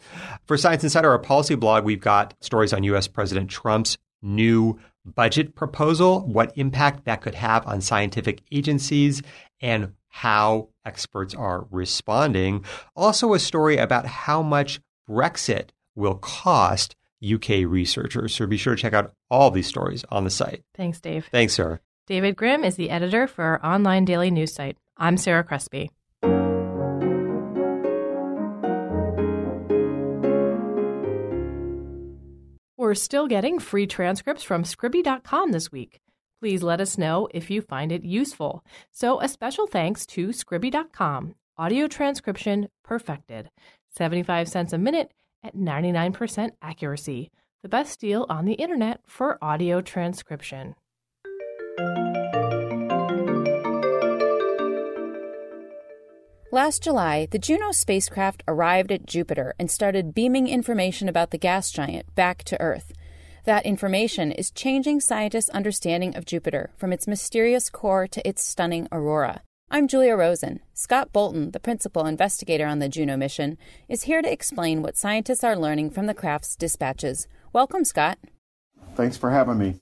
For 0.47 0.57
Science 0.57 0.83
Insider, 0.83 1.11
our 1.11 1.19
policy 1.19 1.55
blog, 1.55 1.85
we've 1.85 2.01
got 2.01 2.35
stories 2.41 2.73
on 2.73 2.85
U.S. 2.85 3.07
President 3.07 3.51
Trump's 3.51 3.99
new 4.23 4.79
budget 5.15 5.55
proposal, 5.55 6.27
what 6.27 6.53
impact 6.57 7.05
that 7.05 7.21
could 7.21 7.35
have 7.35 7.67
on 7.67 7.81
scientific 7.81 8.43
agencies, 8.51 9.23
and 9.61 9.93
how 10.09 10.69
experts 10.85 11.35
are 11.35 11.67
responding. 11.71 12.65
Also, 12.95 13.35
a 13.35 13.39
story 13.39 13.77
about 13.77 14.07
how 14.07 14.43
much 14.43 14.81
Brexit 15.09 15.71
will 15.95 16.17
cost 16.17 16.97
UK 17.25 17.65
researchers. 17.67 18.35
So 18.35 18.47
be 18.47 18.57
sure 18.57 18.75
to 18.75 18.81
check 18.81 18.93
out 18.93 19.13
all 19.31 19.51
these 19.51 19.67
stories 19.67 20.05
on 20.11 20.25
the 20.25 20.31
site. 20.31 20.63
Thanks, 20.75 21.01
Dave. 21.01 21.29
Thanks, 21.31 21.55
Sarah. 21.55 21.81
David 22.07 22.37
Grimm 22.37 22.65
is 22.65 22.77
the 22.77 22.91
editor 22.91 23.27
for 23.27 23.45
our 23.45 23.65
online 23.65 24.05
daily 24.05 24.31
news 24.31 24.55
site. 24.55 24.77
I'm 24.97 25.17
Sarah 25.17 25.45
Crespi. 25.45 25.91
We're 32.87 32.95
still 32.95 33.27
getting 33.27 33.59
free 33.59 33.89
transcripts 33.89 34.45
from 34.45 34.63
Scribie.com 34.63 35.51
this 35.51 35.73
week. 35.73 35.99
Please 36.39 36.63
let 36.63 36.81
us 36.81 36.97
know 36.97 37.27
if 37.35 37.51
you 37.51 37.61
find 37.61 37.91
it 37.91 38.05
useful. 38.05 38.65
So, 38.93 39.21
a 39.21 39.27
special 39.27 39.67
thanks 39.67 40.07
to 40.07 40.29
Scribie.com. 40.29 41.35
Audio 41.59 41.89
transcription 41.89 42.69
perfected. 42.85 43.51
75 43.89 44.49
cents 44.49 44.73
a 44.73 44.79
minute 44.79 45.11
at 45.43 45.57
99% 45.57 46.51
accuracy. 46.63 47.33
The 47.65 47.69
best 47.69 47.99
deal 47.99 48.25
on 48.29 48.45
the 48.45 48.55
internet 48.55 49.01
for 49.05 49.37
audio 49.43 49.81
transcription. 49.81 50.77
Last 56.57 56.83
July, 56.83 57.29
the 57.31 57.39
Juno 57.39 57.71
spacecraft 57.71 58.43
arrived 58.49 58.91
at 58.91 59.05
Jupiter 59.05 59.53
and 59.59 59.71
started 59.71 60.15
beaming 60.15 60.49
information 60.49 61.07
about 61.07 61.31
the 61.31 61.37
gas 61.37 61.71
giant 61.71 62.15
back 62.15 62.45
to 62.45 62.59
Earth. 62.63 62.95
That 63.45 63.67
information 63.67 64.33
is 64.33 64.51
changing 64.51 65.01
scientists' 65.01 65.51
understanding 65.51 66.17
of 66.17 66.25
Jupiter 66.25 66.71
from 66.75 66.95
its 66.95 67.07
mysterious 67.07 67.69
core 67.69 68.07
to 68.07 68.27
its 68.27 68.43
stunning 68.43 68.89
aurora. 68.91 69.43
I'm 69.71 69.87
Julia 69.87 70.17
Rosen. 70.17 70.61
Scott 70.73 71.13
Bolton, 71.13 71.51
the 71.51 71.61
principal 71.61 72.07
investigator 72.07 72.65
on 72.65 72.79
the 72.79 72.89
Juno 72.89 73.19
mission, 73.19 73.59
is 73.87 74.05
here 74.05 74.23
to 74.23 74.33
explain 74.33 74.81
what 74.81 74.97
scientists 74.97 75.45
are 75.45 75.57
learning 75.57 75.91
from 75.91 76.07
the 76.07 76.15
craft's 76.15 76.57
dispatches. 76.57 77.29
Welcome, 77.53 77.85
Scott. 77.85 78.19
Thanks 78.95 79.19
for 79.19 79.31
having 79.31 79.59
me. 79.59 79.75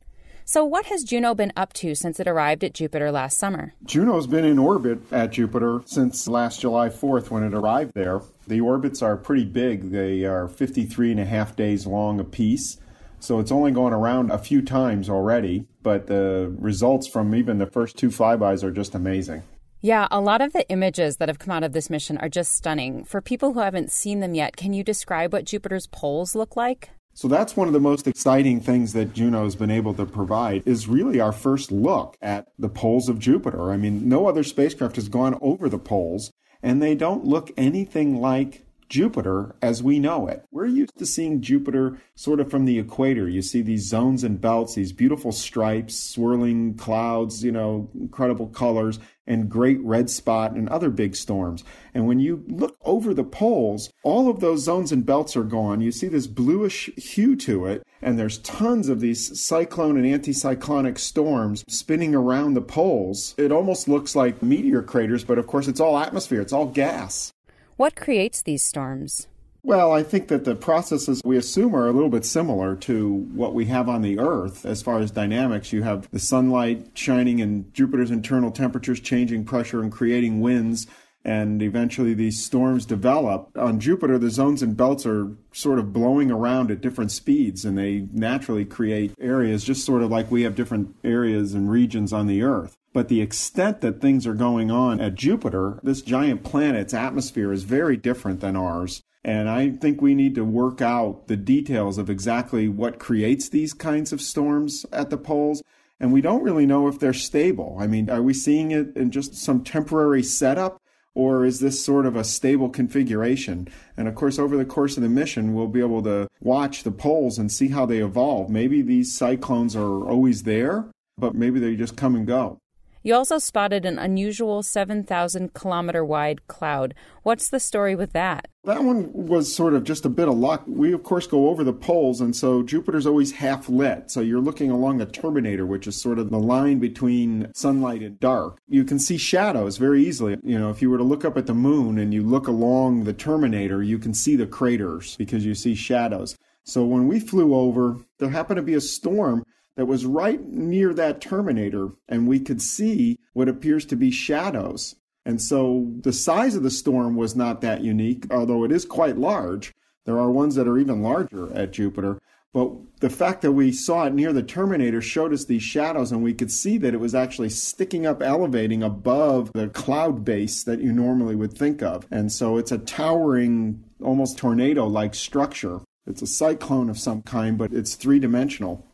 So, 0.47 0.63
what 0.63 0.87
has 0.87 1.05
Juno 1.05 1.35
been 1.35 1.55
up 1.57 1.73
to 1.75 1.95
since 1.95 2.21
it 2.21 2.29
arrived 2.29 2.63
at 2.65 2.75
Jupiter 2.75 3.11
last 3.11 3.39
summer? 3.39 3.73
Juno's 3.87 4.27
been 4.27 4.45
in 4.45 4.59
orbit 4.59 5.01
at 5.11 5.33
Jupiter 5.33 5.81
since 5.87 6.29
last 6.29 6.61
July 6.61 6.91
4th 6.91 7.31
when 7.31 7.43
it 7.43 7.55
arrived 7.55 7.95
there. 7.95 8.21
The 8.47 8.61
orbits 8.61 9.01
are 9.01 9.17
pretty 9.17 9.47
big, 9.47 9.91
they 9.91 10.25
are 10.25 10.47
53 10.47 11.13
and 11.13 11.21
a 11.21 11.25
half 11.25 11.57
days 11.57 11.87
long 11.87 12.21
apiece. 12.21 12.77
So 13.21 13.41
it's 13.41 13.51
only 13.51 13.73
gone 13.73 13.95
around 13.95 14.31
a 14.31 14.37
few 14.37 14.61
times 14.61 15.09
already, 15.09 15.65
but 15.83 16.09
the 16.09 16.55
results 16.59 17.07
from 17.07 17.35
even 17.35 17.57
the 17.57 17.65
first 17.65 17.97
two 17.97 18.11
flybys 18.11 18.63
are 18.63 18.71
just 18.71 18.95
amazing. 18.95 19.45
Yeah, 19.81 20.09
a 20.11 20.21
lot 20.21 20.43
of 20.43 20.53
the 20.53 20.69
images 20.69 21.17
that 21.17 21.31
have 21.31 21.39
come 21.39 21.53
out 21.55 21.65
of 21.65 21.73
this 21.73 21.89
mission 21.89 22.19
are 22.19 22.29
just 22.29 22.53
stunning. 22.53 23.05
For 23.05 23.23
people 23.23 23.55
who 23.55 23.61
haven't 23.61 23.91
seen 23.91 24.21
them 24.21 24.35
yet, 24.35 24.59
can 24.59 24.75
you 24.75 24.85
describe 24.85 25.33
what 25.33 25.47
Jupiter's 25.47 25.87
poles 25.87 26.35
look 26.35 26.55
like? 26.55 26.91
So 27.16 27.28
that's 27.28 27.56
one 27.56 27.68
of 27.68 27.73
the 27.73 27.80
most 27.80 28.09
exciting 28.09 28.61
things 28.61 28.92
that 28.92 29.12
Juno 29.12 29.44
has 29.44 29.54
been 29.54 29.71
able 29.71 29.94
to 29.94 30.04
provide 30.04 30.64
is 30.66 30.88
really 30.88 31.21
our 31.21 31.30
first 31.30 31.71
look 31.71 32.16
at 32.21 32.49
the 32.59 32.68
poles 32.68 33.09
of 33.09 33.21
Jupiter. 33.21 33.71
I 33.71 33.76
mean, 33.76 34.09
no 34.09 34.26
other 34.26 34.42
spacecraft 34.42 34.97
has 34.97 35.09
gone 35.09 35.38
over 35.40 35.68
the 35.68 35.78
poles 35.78 36.33
and 36.61 36.83
they 36.83 36.97
don't 36.97 37.25
look 37.25 37.52
anything 37.56 38.21
like 38.21 38.66
Jupiter 38.88 39.55
as 39.62 39.83
we 39.83 39.99
know 39.99 40.26
it. 40.26 40.45
We're 40.50 40.67
used 40.67 40.99
to 40.99 41.07
seeing 41.07 41.41
Jupiter 41.41 41.99
sort 42.14 42.41
of 42.41 42.50
from 42.50 42.64
the 42.64 42.79
equator. 42.79 43.29
You 43.29 43.43
see 43.43 43.62
these 43.62 43.88
zones 43.88 44.25
and 44.25 44.41
belts, 44.41 44.75
these 44.75 44.93
beautiful 44.93 45.33
stripes, 45.33 45.97
swirling 45.97 46.75
clouds, 46.75 47.45
you 47.45 47.53
know, 47.53 47.91
incredible 47.95 48.49
colors 48.49 48.99
and 49.26 49.49
great 49.49 49.81
red 49.83 50.11
spot 50.11 50.53
and 50.53 50.69
other 50.69 50.91
big 50.91 51.17
storms. 51.17 51.64
And 51.95 52.07
when 52.07 52.21
you 52.21 52.45
look 52.47 52.76
over 52.85 53.14
the 53.14 53.25
poles, 53.25 53.91
all 54.03 54.29
of 54.29 54.41
those 54.41 54.64
zones 54.64 54.93
and 54.93 55.07
belts 55.07 55.37
are 55.37 55.45
gone. 55.45 55.81
You 55.81 55.93
see 55.93 56.09
this 56.09 56.26
bluish 56.26 56.91
hue 56.97 57.37
to 57.37 57.67
it, 57.67 57.83
and 58.03 58.19
there's 58.19 58.38
tons 58.38 58.88
of 58.88 59.00
these 59.00 59.41
cyclone 59.41 59.97
and 59.97 60.07
anticyclonic 60.07 60.99
storms 60.99 61.64
spinning 61.69 62.14
around 62.14 62.55
the 62.55 62.61
poles. 62.61 63.35
It 63.38 63.53
almost 63.53 63.88
looks 63.88 64.14
like 64.14 64.43
meteor 64.43 64.83
craters, 64.83 65.25
but 65.25 65.38
of 65.38 65.47
course 65.47 65.69
it's 65.69 65.81
all 65.81 65.99
atmosphere, 65.99 66.41
it's 66.41 66.53
all 66.53 66.67
gas. 66.67 67.33
What 67.76 67.97
creates 67.97 68.40
these 68.40 68.62
storms? 68.62 69.26
Well, 69.64 69.90
I 69.90 70.04
think 70.04 70.28
that 70.28 70.45
the 70.45 70.54
processes 70.54 71.21
we 71.25 71.37
assume 71.37 71.75
are 71.75 71.88
a 71.88 71.93
little 71.93 72.09
bit 72.11 72.25
similar 72.25 72.76
to 72.76 73.26
what 73.35 73.52
we 73.52 73.64
have 73.64 73.88
on 73.88 74.02
the 74.02 74.21
Earth 74.21 74.64
as 74.64 74.81
far 74.81 75.00
as 75.00 75.11
dynamics. 75.11 75.73
You 75.73 75.83
have 75.83 76.09
the 76.12 76.21
sunlight 76.21 76.90
shining 76.95 77.40
and 77.40 77.73
Jupiter's 77.75 78.12
internal 78.12 78.52
temperatures 78.52 79.00
changing 79.00 79.45
pressure 79.45 79.83
and 79.83 79.90
creating 79.90 80.40
winds, 80.40 80.87
and 81.25 81.61
eventually 81.62 82.14
these 82.14 82.45
storms 82.45 82.87
develop. 82.87 83.50
On 83.57 83.81
Jupiter, 83.81 84.19
the 84.19 84.31
zones 84.31 84.62
and 84.62 84.76
belts 84.76 85.04
are 85.04 85.33
sort 85.52 85.81
of 85.81 85.93
blowing 85.93 86.31
around 86.31 86.71
at 86.71 86.81
different 86.81 87.11
speeds, 87.11 87.64
and 87.64 87.76
they 87.76 88.07
naturally 88.12 88.64
create 88.64 89.14
areas 89.19 89.64
just 89.64 89.85
sort 89.85 90.02
of 90.02 90.11
like 90.12 90.31
we 90.31 90.43
have 90.43 90.54
different 90.54 90.95
areas 91.02 91.54
and 91.54 91.69
regions 91.69 92.12
on 92.12 92.28
the 92.28 92.43
Earth. 92.43 92.76
But 92.95 93.09
the 93.09 93.21
extent 93.21 93.81
that 93.81 94.01
things 94.01 94.25
are 94.25 94.35
going 94.35 94.71
on 94.71 95.01
at 95.01 95.17
Jupiter, 95.17 95.81
this 95.83 96.01
giant 96.01 96.45
planet's 96.45 96.95
atmosphere 96.95 97.53
is 97.53 97.65
very 97.65 97.97
different 97.97 98.41
than 98.41 98.55
ours. 98.55 99.03
And 99.25 99.49
I 99.49 99.71
think 99.71 100.01
we 100.01 100.15
need 100.15 100.37
to 100.37 100.45
work 100.45 100.81
out 100.81 101.27
the 101.27 101.37
details 101.37 101.99
of 101.99 102.09
exactly 102.09 102.69
what 102.69 103.01
creates 103.01 103.49
these 103.49 103.73
kinds 103.73 104.13
of 104.13 104.21
storms 104.21 104.87
at 104.93 105.11
the 105.11 105.17
poles. 105.17 105.61
And 105.99 106.13
we 106.13 106.21
don't 106.21 106.45
really 106.45 106.67
know 106.67 106.87
if 106.87 107.01
they're 107.01 107.13
stable. 107.13 107.77
I 107.81 107.89
mean, 107.89 108.09
are 108.09 108.23
we 108.23 108.33
seeing 108.33 108.71
it 108.71 108.97
in 108.97 109.11
just 109.11 109.35
some 109.35 109.65
temporary 109.65 110.23
setup? 110.23 110.81
Or 111.17 111.45
is 111.45 111.59
this 111.59 111.85
sort 111.85 112.07
of 112.07 112.15
a 112.15 112.23
stable 112.23 112.69
configuration? 112.69 113.69
And 113.97 114.07
of 114.07 114.15
course, 114.15 114.39
over 114.39 114.57
the 114.57 114.65
course 114.65 114.97
of 114.97 115.03
the 115.03 115.09
mission, 115.09 115.55
we'll 115.55 115.67
be 115.67 115.81
able 115.81 116.03
to 116.03 116.29
watch 116.41 116.85
the 116.85 116.93
poles 116.93 117.39
and 117.39 117.51
see 117.51 117.69
how 117.69 117.87
they 117.87 117.99
evolve. 117.99 118.51
Maybe 118.51 118.83
these 118.83 119.17
cyclones 119.17 119.75
are 119.75 120.09
always 120.09 120.45
there, 120.45 120.87
but 121.19 121.35
maybe 121.35 121.59
they 121.59 121.75
just 121.75 121.97
come 121.97 122.15
and 122.15 122.27
go. 122.27 122.59
You 123.07 123.15
also 123.15 123.37
spotted 123.37 123.85
an 123.85 123.99
unusual 123.99 124.63
7,000 124.63 125.53
kilometer 125.53 126.03
wide 126.03 126.47
cloud. 126.47 126.95
What's 127.23 127.51
the 127.51 127.61
story 127.61 127.95
with 127.95 128.15
that? 128.15 128.49
That 128.65 128.83
one 128.83 129.13
was 129.13 129.55
sort 129.55 129.75
of 129.75 129.85
just 129.85 130.07
a 130.07 130.09
bit 130.09 130.27
of 130.27 130.39
luck. 130.39 130.65
We, 130.67 130.95
of 130.95 131.03
course, 131.03 131.27
go 131.27 131.51
over 131.51 131.63
the 131.63 131.75
poles, 131.75 132.23
and 132.23 132.35
so 132.35 132.63
Jupiter's 132.63 133.07
always 133.07 133.31
half 133.31 133.69
lit. 133.69 134.11
So 134.11 134.23
you're 134.23 134.41
looking 134.41 134.71
along 134.71 134.97
the 134.97 135.05
terminator, 135.05 135.67
which 135.67 135.87
is 135.87 136.01
sort 136.01 136.19
of 136.19 136.31
the 136.31 136.39
line 136.39 136.79
between 136.79 137.53
sunlight 137.55 138.01
and 138.01 138.19
dark. 138.19 138.57
You 138.69 138.85
can 138.85 138.99
see 138.99 139.19
shadows 139.19 139.77
very 139.77 140.03
easily. 140.03 140.39
You 140.43 140.59
know, 140.59 140.71
if 140.71 140.81
you 140.81 140.89
were 140.89 140.97
to 140.97 141.05
look 141.05 141.27
up 141.27 141.37
at 141.37 141.45
the 141.45 141.53
moon 141.53 141.99
and 141.99 142.15
you 142.15 142.23
look 142.23 142.49
along 142.49 143.05
the 143.05 143.13
terminator, 143.13 143.83
you 143.83 143.99
can 143.99 144.15
see 144.15 144.35
the 144.35 144.47
craters 144.47 145.15
because 145.19 145.45
you 145.45 145.55
see 145.55 145.75
shadows. 145.75 146.39
So 146.63 146.87
when 146.87 147.07
we 147.07 147.21
flew 147.21 147.55
over, 147.55 147.99
there 148.19 148.31
happened 148.31 148.57
to 148.57 148.63
be 148.63 148.73
a 148.73 148.81
storm 148.81 149.45
that 149.76 149.87
was 149.87 150.07
right 150.07 150.45
near 150.47 150.95
that 150.95 151.21
terminator, 151.21 151.90
and 152.09 152.28
we 152.28 152.40
could 152.40 152.62
see 152.62 153.19
what 153.33 153.49
appears 153.49 153.85
to 153.87 153.97
be 153.97 154.11
shadows. 154.11 154.95
And 155.26 155.40
so 155.40 155.93
the 156.00 156.12
size 156.12 156.54
of 156.54 156.62
the 156.62 156.71
storm 156.71 157.16
was 157.16 157.35
not 157.35 157.61
that 157.62 157.83
unique, 157.83 158.26
although 158.31 158.64
it 158.64 158.73
is 158.73 158.85
quite 158.85 159.16
large. 159.16 159.73
There 160.04 160.19
are 160.19 160.31
ones 160.31 160.54
that 160.54 160.69
are 160.69 160.78
even 160.78 161.02
larger 161.02 161.52
at 161.54 161.73
Jupiter. 161.73 162.21
But 162.52 162.71
the 163.00 163.11
fact 163.11 163.43
that 163.43 163.52
we 163.52 163.73
saw 163.73 164.04
it 164.04 164.14
near 164.14 164.33
the 164.33 164.43
terminator 164.43 165.02
showed 165.02 165.33
us 165.33 165.45
these 165.45 165.62
shadows, 165.64 166.12
and 166.12 166.23
we 166.23 166.35
could 166.35 166.52
see 166.52 166.78
that 166.78 166.95
it 166.95 167.00
was 167.00 167.14
actually 167.14 167.50
sticking 167.50 168.07
up, 168.07 168.23
elevating 168.23 168.83
above 168.83 169.52
the 169.54 169.69
cloud 169.71 170.25
base 170.25 170.62
that 170.62 170.81
you 170.81 170.93
normally 170.93 171.35
would 171.35 171.59
think 171.59 171.83
of. 171.83 172.07
And 172.12 172.31
so 172.31 172.57
it's 172.57 172.71
a 172.71 172.78
towering, 172.78 173.83
almost 174.00 174.38
tornado 174.38 174.87
like 174.87 175.16
structure. 175.16 175.81
It's 176.07 176.23
a 176.23 176.28
cyclone 176.28 176.88
of 176.88 176.99
some 176.99 177.23
kind, 177.23 177.59
but 177.59 177.73
it's 177.73 177.97
three 177.97 178.21
dimensional. 178.21 178.87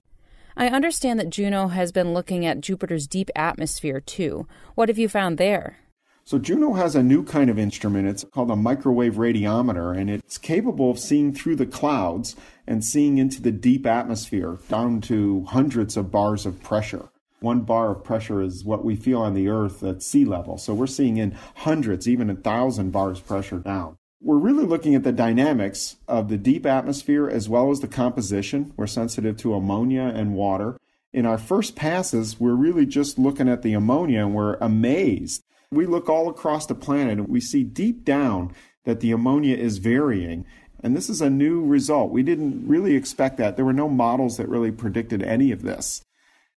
I 0.60 0.68
understand 0.68 1.18
that 1.18 1.30
Juno 1.30 1.68
has 1.68 1.90
been 1.90 2.12
looking 2.12 2.44
at 2.44 2.60
Jupiter's 2.60 3.06
deep 3.06 3.30
atmosphere 3.34 3.98
too. 3.98 4.46
What 4.74 4.90
have 4.90 4.98
you 4.98 5.08
found 5.08 5.38
there? 5.38 5.78
So, 6.24 6.38
Juno 6.38 6.74
has 6.74 6.94
a 6.94 7.02
new 7.02 7.24
kind 7.24 7.48
of 7.48 7.58
instrument. 7.58 8.06
It's 8.06 8.24
called 8.24 8.50
a 8.50 8.56
microwave 8.56 9.14
radiometer, 9.14 9.96
and 9.96 10.10
it's 10.10 10.36
capable 10.36 10.90
of 10.90 10.98
seeing 10.98 11.32
through 11.32 11.56
the 11.56 11.64
clouds 11.64 12.36
and 12.66 12.84
seeing 12.84 13.16
into 13.16 13.40
the 13.40 13.50
deep 13.50 13.86
atmosphere 13.86 14.58
down 14.68 15.00
to 15.02 15.46
hundreds 15.46 15.96
of 15.96 16.10
bars 16.10 16.44
of 16.44 16.62
pressure. 16.62 17.08
One 17.38 17.60
bar 17.60 17.92
of 17.92 18.04
pressure 18.04 18.42
is 18.42 18.62
what 18.62 18.84
we 18.84 18.96
feel 18.96 19.22
on 19.22 19.32
the 19.32 19.48
Earth 19.48 19.82
at 19.82 20.02
sea 20.02 20.26
level. 20.26 20.58
So, 20.58 20.74
we're 20.74 20.86
seeing 20.86 21.16
in 21.16 21.38
hundreds, 21.54 22.06
even 22.06 22.28
a 22.28 22.36
thousand 22.36 22.90
bars 22.90 23.18
pressure 23.18 23.60
down. 23.60 23.96
We're 24.22 24.36
really 24.36 24.66
looking 24.66 24.94
at 24.94 25.02
the 25.02 25.12
dynamics 25.12 25.96
of 26.06 26.28
the 26.28 26.36
deep 26.36 26.66
atmosphere 26.66 27.26
as 27.26 27.48
well 27.48 27.70
as 27.70 27.80
the 27.80 27.88
composition. 27.88 28.74
We're 28.76 28.86
sensitive 28.86 29.38
to 29.38 29.54
ammonia 29.54 30.12
and 30.14 30.34
water. 30.34 30.76
In 31.10 31.24
our 31.24 31.38
first 31.38 31.74
passes, 31.74 32.38
we're 32.38 32.52
really 32.52 32.84
just 32.84 33.18
looking 33.18 33.48
at 33.48 33.62
the 33.62 33.72
ammonia 33.72 34.20
and 34.26 34.34
we're 34.34 34.56
amazed. 34.56 35.42
We 35.70 35.86
look 35.86 36.10
all 36.10 36.28
across 36.28 36.66
the 36.66 36.74
planet 36.74 37.18
and 37.18 37.28
we 37.28 37.40
see 37.40 37.64
deep 37.64 38.04
down 38.04 38.52
that 38.84 39.00
the 39.00 39.10
ammonia 39.10 39.56
is 39.56 39.78
varying. 39.78 40.44
And 40.84 40.94
this 40.94 41.08
is 41.08 41.22
a 41.22 41.30
new 41.30 41.64
result. 41.64 42.10
We 42.10 42.22
didn't 42.22 42.68
really 42.68 42.96
expect 42.96 43.38
that. 43.38 43.56
There 43.56 43.64
were 43.64 43.72
no 43.72 43.88
models 43.88 44.36
that 44.36 44.50
really 44.50 44.70
predicted 44.70 45.22
any 45.22 45.50
of 45.50 45.62
this. 45.62 46.04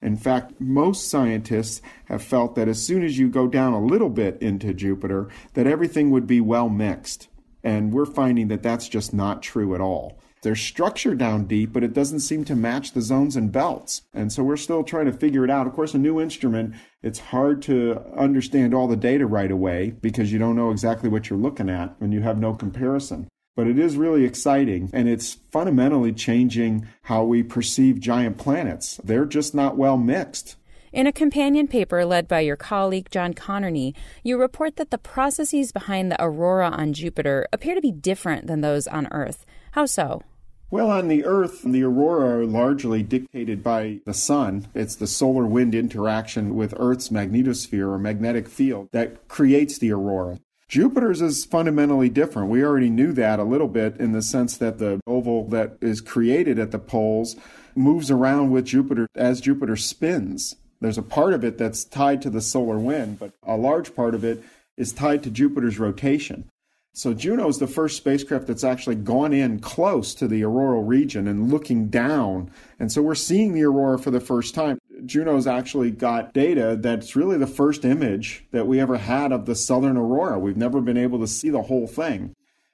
In 0.01 0.17
fact, 0.17 0.59
most 0.59 1.11
scientists 1.11 1.83
have 2.05 2.23
felt 2.23 2.55
that 2.55 2.67
as 2.67 2.83
soon 2.83 3.03
as 3.03 3.19
you 3.19 3.29
go 3.29 3.47
down 3.47 3.73
a 3.73 3.85
little 3.85 4.09
bit 4.09 4.41
into 4.41 4.73
Jupiter, 4.73 5.29
that 5.53 5.67
everything 5.67 6.09
would 6.09 6.25
be 6.25 6.41
well 6.41 6.67
mixed. 6.67 7.27
And 7.63 7.93
we're 7.93 8.05
finding 8.05 8.47
that 8.49 8.63
that's 8.63 8.87
just 8.87 9.13
not 9.13 9.41
true 9.41 9.75
at 9.75 9.81
all. 9.81 10.19
There's 10.41 10.59
structure 10.59 11.13
down 11.13 11.45
deep, 11.45 11.71
but 11.71 11.83
it 11.83 11.93
doesn't 11.93 12.21
seem 12.21 12.45
to 12.45 12.55
match 12.55 12.93
the 12.93 13.01
zones 13.01 13.35
and 13.35 13.51
belts. 13.51 14.01
And 14.11 14.31
so 14.33 14.43
we're 14.43 14.57
still 14.57 14.83
trying 14.83 15.05
to 15.05 15.13
figure 15.13 15.43
it 15.43 15.51
out. 15.51 15.67
Of 15.67 15.73
course, 15.73 15.93
a 15.93 15.99
new 15.99 16.19
instrument, 16.19 16.73
it's 17.03 17.19
hard 17.19 17.61
to 17.63 18.01
understand 18.17 18.73
all 18.73 18.87
the 18.87 18.95
data 18.95 19.27
right 19.27 19.51
away 19.51 19.91
because 20.01 20.33
you 20.33 20.39
don't 20.39 20.55
know 20.55 20.71
exactly 20.71 21.09
what 21.09 21.29
you're 21.29 21.37
looking 21.37 21.69
at 21.69 21.95
and 21.99 22.11
you 22.11 22.21
have 22.21 22.39
no 22.39 22.55
comparison. 22.55 23.27
But 23.55 23.67
it 23.67 23.77
is 23.77 23.97
really 23.97 24.25
exciting 24.25 24.89
and 24.93 25.07
it's 25.07 25.37
fundamentally 25.51 26.13
changing 26.13 26.87
how 27.03 27.23
we 27.23 27.43
perceive 27.43 27.99
giant 27.99 28.39
planets. 28.39 28.99
They're 29.03 29.25
just 29.25 29.53
not 29.53 29.77
well 29.77 29.97
mixed. 29.97 30.55
In 30.93 31.07
a 31.07 31.13
companion 31.13 31.69
paper 31.69 32.03
led 32.03 32.27
by 32.27 32.41
your 32.41 32.57
colleague 32.57 33.09
John 33.09 33.33
Connerney, 33.33 33.95
you 34.25 34.37
report 34.37 34.75
that 34.75 34.91
the 34.91 34.97
processes 34.97 35.71
behind 35.71 36.11
the 36.11 36.21
aurora 36.21 36.67
on 36.67 36.91
Jupiter 36.91 37.47
appear 37.53 37.75
to 37.75 37.81
be 37.81 37.93
different 37.93 38.47
than 38.47 38.59
those 38.59 38.87
on 38.87 39.07
Earth. 39.09 39.45
How 39.71 39.85
so? 39.85 40.21
Well, 40.69 40.91
on 40.91 41.07
the 41.07 41.23
Earth, 41.23 41.61
the 41.63 41.83
aurora 41.83 42.39
are 42.39 42.45
largely 42.45 43.03
dictated 43.03 43.63
by 43.63 44.01
the 44.05 44.13
sun. 44.13 44.67
It's 44.75 44.95
the 44.95 45.07
solar 45.07 45.45
wind 45.45 45.73
interaction 45.73 46.55
with 46.55 46.73
Earth's 46.75 47.07
magnetosphere 47.07 47.87
or 47.87 47.97
magnetic 47.97 48.49
field 48.49 48.89
that 48.91 49.29
creates 49.29 49.77
the 49.77 49.93
aurora. 49.93 50.39
Jupiter's 50.67 51.21
is 51.21 51.45
fundamentally 51.45 52.09
different. 52.09 52.49
We 52.49 52.65
already 52.65 52.89
knew 52.89 53.13
that 53.13 53.39
a 53.39 53.45
little 53.45 53.69
bit 53.69 53.95
in 53.97 54.11
the 54.11 54.21
sense 54.21 54.57
that 54.57 54.77
the 54.77 54.99
oval 55.07 55.47
that 55.49 55.77
is 55.79 56.01
created 56.01 56.59
at 56.59 56.71
the 56.71 56.79
poles 56.79 57.37
moves 57.75 58.11
around 58.11 58.51
with 58.51 58.65
Jupiter 58.65 59.07
as 59.15 59.39
Jupiter 59.39 59.77
spins. 59.77 60.57
There's 60.81 60.97
a 60.97 61.03
part 61.03 61.33
of 61.33 61.43
it 61.43 61.57
that's 61.57 61.85
tied 61.85 62.21
to 62.23 62.29
the 62.29 62.41
solar 62.41 62.79
wind, 62.79 63.19
but 63.19 63.31
a 63.43 63.55
large 63.55 63.95
part 63.95 64.15
of 64.15 64.23
it 64.23 64.43
is 64.75 64.91
tied 64.91 65.23
to 65.23 65.29
Jupiter's 65.29 65.79
rotation. 65.79 66.49
So 66.93 67.13
Juno 67.13 67.47
is 67.47 67.59
the 67.59 67.67
first 67.67 67.95
spacecraft 67.95 68.47
that's 68.47 68.65
actually 68.65 68.95
gone 68.95 69.31
in 69.31 69.59
close 69.59 70.13
to 70.15 70.27
the 70.27 70.43
auroral 70.43 70.83
region 70.83 71.25
and 71.25 71.49
looking 71.49 71.87
down. 71.87 72.51
And 72.79 72.91
so 72.91 73.01
we're 73.01 73.15
seeing 73.15 73.53
the 73.53 73.63
aurora 73.63 73.97
for 73.97 74.11
the 74.11 74.19
first 74.19 74.53
time. 74.53 74.77
Juno's 75.05 75.47
actually 75.47 75.91
got 75.91 76.33
data 76.33 76.77
that's 76.77 77.15
really 77.15 77.37
the 77.37 77.47
first 77.47 77.85
image 77.85 78.45
that 78.51 78.67
we 78.67 78.81
ever 78.81 78.97
had 78.97 79.31
of 79.31 79.45
the 79.45 79.55
southern 79.55 79.95
aurora. 79.95 80.37
We've 80.37 80.57
never 80.57 80.81
been 80.81 80.97
able 80.97 81.19
to 81.19 81.27
see 81.27 81.49
the 81.49 81.61
whole 81.61 81.87
thing. 81.87 82.33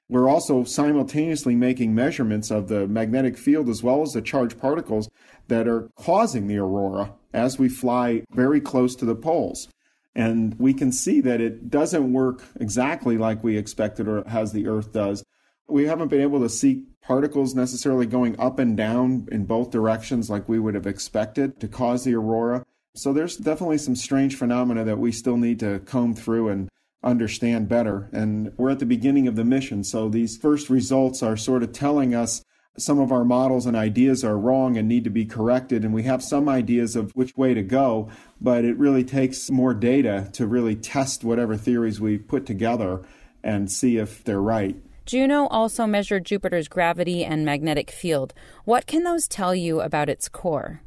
We're 0.09 0.29
also 0.29 0.63
simultaneously 0.63 1.55
making 1.55 1.93
measurements 1.93 2.49
of 2.49 2.69
the 2.69 2.87
magnetic 2.87 3.37
field 3.37 3.69
as 3.69 3.83
well 3.83 4.01
as 4.01 4.13
the 4.13 4.21
charged 4.21 4.59
particles 4.59 5.09
that 5.47 5.67
are 5.67 5.89
causing 5.95 6.47
the 6.47 6.57
aurora 6.57 7.13
as 7.33 7.59
we 7.59 7.69
fly 7.69 8.23
very 8.31 8.61
close 8.61 8.95
to 8.95 9.05
the 9.05 9.15
poles. 9.15 9.67
And 10.15 10.55
we 10.59 10.73
can 10.73 10.91
see 10.91 11.21
that 11.21 11.41
it 11.41 11.69
doesn't 11.69 12.11
work 12.11 12.43
exactly 12.59 13.17
like 13.17 13.43
we 13.43 13.57
expected 13.57 14.07
or 14.07 14.27
as 14.27 14.51
the 14.51 14.67
Earth 14.67 14.91
does. 14.91 15.23
We 15.67 15.85
haven't 15.85 16.07
been 16.07 16.21
able 16.21 16.39
to 16.39 16.49
see 16.49 16.85
particles 17.01 17.53
necessarily 17.53 18.05
going 18.05 18.39
up 18.39 18.57
and 18.57 18.75
down 18.75 19.27
in 19.31 19.45
both 19.45 19.69
directions 19.69 20.29
like 20.29 20.49
we 20.49 20.59
would 20.59 20.75
have 20.75 20.87
expected 20.87 21.59
to 21.59 21.67
cause 21.67 22.03
the 22.03 22.15
aurora. 22.15 22.65
So 22.95 23.13
there's 23.13 23.37
definitely 23.37 23.77
some 23.77 23.95
strange 23.95 24.35
phenomena 24.35 24.83
that 24.85 24.97
we 24.97 25.11
still 25.11 25.37
need 25.37 25.59
to 25.59 25.79
comb 25.79 26.15
through 26.15 26.49
and 26.49 26.69
understand 27.03 27.69
better. 27.69 28.09
And 28.11 28.51
we're 28.57 28.71
at 28.71 28.79
the 28.79 28.85
beginning 28.85 29.27
of 29.27 29.35
the 29.35 29.43
mission, 29.43 29.83
so 29.83 30.09
these 30.09 30.35
first 30.35 30.69
results 30.69 31.21
are 31.21 31.37
sort 31.37 31.61
of 31.61 31.73
telling 31.73 32.15
us 32.15 32.43
some 32.77 32.99
of 32.99 33.11
our 33.11 33.25
models 33.25 33.65
and 33.65 33.75
ideas 33.75 34.23
are 34.23 34.37
wrong 34.37 34.77
and 34.77 34.87
need 34.87 35.03
to 35.03 35.09
be 35.09 35.25
corrected. 35.25 35.83
And 35.83 35.93
we 35.93 36.03
have 36.03 36.23
some 36.23 36.47
ideas 36.47 36.95
of 36.95 37.11
which 37.15 37.35
way 37.35 37.53
to 37.53 37.63
go, 37.63 38.09
but 38.39 38.65
it 38.65 38.77
really 38.77 39.03
takes 39.03 39.49
more 39.49 39.73
data 39.73 40.29
to 40.33 40.45
really 40.45 40.75
test 40.75 41.23
whatever 41.23 41.57
theories 41.57 41.99
we 41.99 42.17
put 42.17 42.45
together 42.45 43.01
and 43.43 43.71
see 43.71 43.97
if 43.97 44.23
they're 44.23 44.41
right. 44.41 44.75
Juno 45.05 45.47
also 45.47 45.87
measured 45.87 46.25
Jupiter's 46.25 46.67
gravity 46.67 47.23
and 47.23 47.45
magnetic 47.45 47.89
field. 47.89 48.33
What 48.65 48.87
can 48.87 49.03
those 49.03 49.27
tell 49.27 49.55
you 49.55 49.79
about 49.79 50.09
its 50.09 50.27
core? 50.27 50.81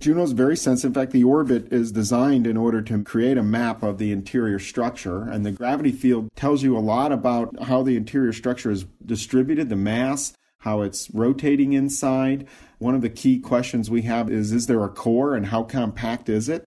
Juno's 0.00 0.32
very 0.32 0.56
sensitive. 0.56 0.94
In 0.94 1.02
fact, 1.02 1.12
the 1.12 1.24
orbit 1.24 1.72
is 1.72 1.90
designed 1.90 2.46
in 2.46 2.58
order 2.58 2.82
to 2.82 3.02
create 3.02 3.38
a 3.38 3.42
map 3.42 3.82
of 3.82 3.96
the 3.96 4.12
interior 4.12 4.58
structure, 4.58 5.22
and 5.22 5.46
the 5.46 5.52
gravity 5.52 5.92
field 5.92 6.28
tells 6.36 6.62
you 6.62 6.76
a 6.76 6.80
lot 6.80 7.10
about 7.10 7.62
how 7.62 7.82
the 7.82 7.96
interior 7.96 8.34
structure 8.34 8.70
is 8.70 8.84
distributed, 9.06 9.70
the 9.70 9.76
mass, 9.76 10.34
how 10.64 10.80
it's 10.80 11.10
rotating 11.12 11.74
inside. 11.74 12.46
One 12.78 12.94
of 12.94 13.02
the 13.02 13.10
key 13.10 13.38
questions 13.38 13.90
we 13.90 14.02
have 14.02 14.30
is 14.30 14.50
Is 14.50 14.66
there 14.66 14.82
a 14.82 14.88
core 14.88 15.36
and 15.36 15.46
how 15.46 15.62
compact 15.62 16.28
is 16.28 16.48
it? 16.48 16.64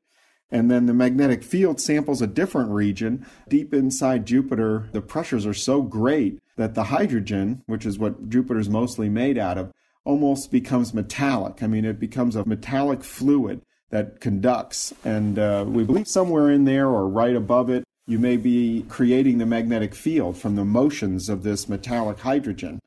And 0.52 0.72
then 0.72 0.86
the 0.86 0.94
magnetic 0.94 1.44
field 1.44 1.82
samples 1.82 2.22
a 2.22 2.28
different 2.28 2.70
region. 2.70 3.26
Deep 3.50 3.74
inside 3.74 4.26
Jupiter, 4.26 4.88
the 4.94 5.02
pressures 5.02 5.46
are 5.46 5.54
so 5.54 5.82
great 5.82 6.40
that 6.56 6.76
the 6.76 6.86
hydrogen, 6.86 7.64
which 7.66 7.86
is 7.86 8.00
what 8.00 8.30
Jupiter's 8.30 8.70
mostly 8.70 9.10
made 9.10 9.38
out 9.38 9.58
of, 9.58 9.74
almost 10.06 10.52
becomes 10.52 10.94
metallic. 10.94 11.62
I 11.62 11.68
mean, 11.68 11.84
it 11.84 12.00
becomes 12.00 12.36
a 12.36 12.46
metallic 12.46 13.04
fluid 13.04 13.62
that 13.90 14.22
conducts. 14.22 14.94
And 15.04 15.38
uh, 15.38 15.66
we 15.68 15.84
believe 15.84 16.08
somewhere 16.08 16.50
in 16.50 16.66
there 16.66 16.88
or 16.88 17.10
right 17.10 17.36
above 17.36 17.70
it, 17.70 17.84
you 18.06 18.20
may 18.20 18.38
be 18.38 18.86
creating 18.88 19.40
the 19.40 19.46
magnetic 19.46 19.94
field 19.94 20.38
from 20.38 20.56
the 20.56 20.64
motions 20.64 21.28
of 21.30 21.44
this 21.44 21.68
metallic 21.68 22.20
hydrogen. 22.20 22.80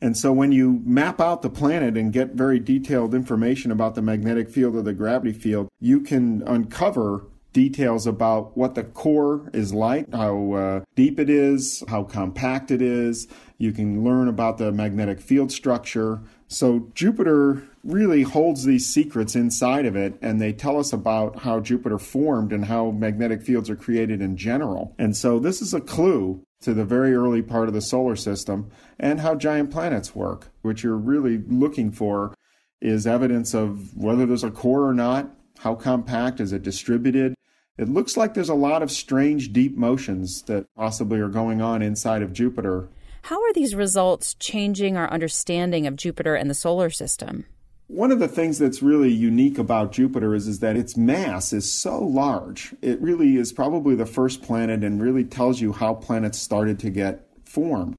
And 0.00 0.16
so 0.16 0.32
when 0.32 0.52
you 0.52 0.80
map 0.84 1.20
out 1.20 1.42
the 1.42 1.50
planet 1.50 1.96
and 1.96 2.12
get 2.12 2.34
very 2.34 2.60
detailed 2.60 3.14
information 3.14 3.72
about 3.72 3.94
the 3.94 4.02
magnetic 4.02 4.48
field 4.48 4.76
or 4.76 4.82
the 4.82 4.92
gravity 4.92 5.32
field, 5.32 5.68
you 5.80 6.00
can 6.00 6.42
uncover 6.46 7.26
details 7.52 8.06
about 8.06 8.56
what 8.56 8.74
the 8.74 8.84
core 8.84 9.50
is 9.52 9.72
like, 9.72 10.12
how 10.12 10.52
uh, 10.52 10.80
deep 10.94 11.18
it 11.18 11.30
is, 11.30 11.82
how 11.88 12.04
compact 12.04 12.70
it 12.70 12.82
is. 12.82 13.26
You 13.58 13.72
can 13.72 14.04
learn 14.04 14.28
about 14.28 14.58
the 14.58 14.70
magnetic 14.70 15.20
field 15.20 15.50
structure. 15.50 16.20
So 16.46 16.88
Jupiter 16.94 17.62
really 17.82 18.22
holds 18.22 18.64
these 18.64 18.86
secrets 18.86 19.34
inside 19.34 19.86
of 19.86 19.96
it, 19.96 20.18
and 20.22 20.40
they 20.40 20.52
tell 20.52 20.78
us 20.78 20.92
about 20.92 21.40
how 21.40 21.60
Jupiter 21.60 21.98
formed 21.98 22.52
and 22.52 22.66
how 22.66 22.90
magnetic 22.90 23.42
fields 23.42 23.68
are 23.68 23.76
created 23.76 24.20
in 24.20 24.36
general. 24.36 24.94
And 24.98 25.16
so 25.16 25.38
this 25.38 25.60
is 25.60 25.74
a 25.74 25.80
clue 25.80 26.42
to 26.60 26.74
the 26.74 26.84
very 26.84 27.14
early 27.14 27.42
part 27.42 27.68
of 27.68 27.74
the 27.74 27.80
solar 27.80 28.16
system 28.16 28.70
and 28.98 29.20
how 29.20 29.34
giant 29.34 29.70
planets 29.70 30.14
work. 30.14 30.50
What 30.62 30.82
you're 30.82 30.96
really 30.96 31.38
looking 31.38 31.92
for 31.92 32.34
is 32.80 33.06
evidence 33.06 33.54
of 33.54 33.96
whether 33.96 34.26
there's 34.26 34.44
a 34.44 34.50
core 34.50 34.86
or 34.86 34.94
not, 34.94 35.30
how 35.58 35.74
compact, 35.74 36.40
is 36.40 36.52
it 36.52 36.62
distributed? 36.62 37.34
It 37.76 37.88
looks 37.88 38.16
like 38.16 38.34
there's 38.34 38.48
a 38.48 38.54
lot 38.54 38.82
of 38.82 38.90
strange 38.90 39.52
deep 39.52 39.76
motions 39.76 40.42
that 40.42 40.66
possibly 40.74 41.20
are 41.20 41.28
going 41.28 41.60
on 41.60 41.82
inside 41.82 42.22
of 42.22 42.32
Jupiter. 42.32 42.88
How 43.22 43.42
are 43.42 43.52
these 43.52 43.74
results 43.74 44.34
changing 44.34 44.96
our 44.96 45.10
understanding 45.10 45.86
of 45.86 45.96
Jupiter 45.96 46.34
and 46.34 46.48
the 46.48 46.54
solar 46.54 46.90
system? 46.90 47.44
One 47.88 48.12
of 48.12 48.18
the 48.18 48.28
things 48.28 48.58
that's 48.58 48.82
really 48.82 49.10
unique 49.10 49.58
about 49.58 49.92
Jupiter 49.92 50.34
is, 50.34 50.46
is 50.46 50.58
that 50.60 50.76
its 50.76 50.96
mass 50.96 51.52
is 51.52 51.72
so 51.72 51.98
large. 51.98 52.74
It 52.82 53.00
really 53.00 53.36
is 53.36 53.52
probably 53.52 53.94
the 53.94 54.06
first 54.06 54.42
planet 54.42 54.84
and 54.84 55.00
really 55.00 55.24
tells 55.24 55.60
you 55.60 55.72
how 55.72 55.94
planets 55.94 56.38
started 56.38 56.78
to 56.80 56.90
get 56.90 57.26
formed. 57.44 57.96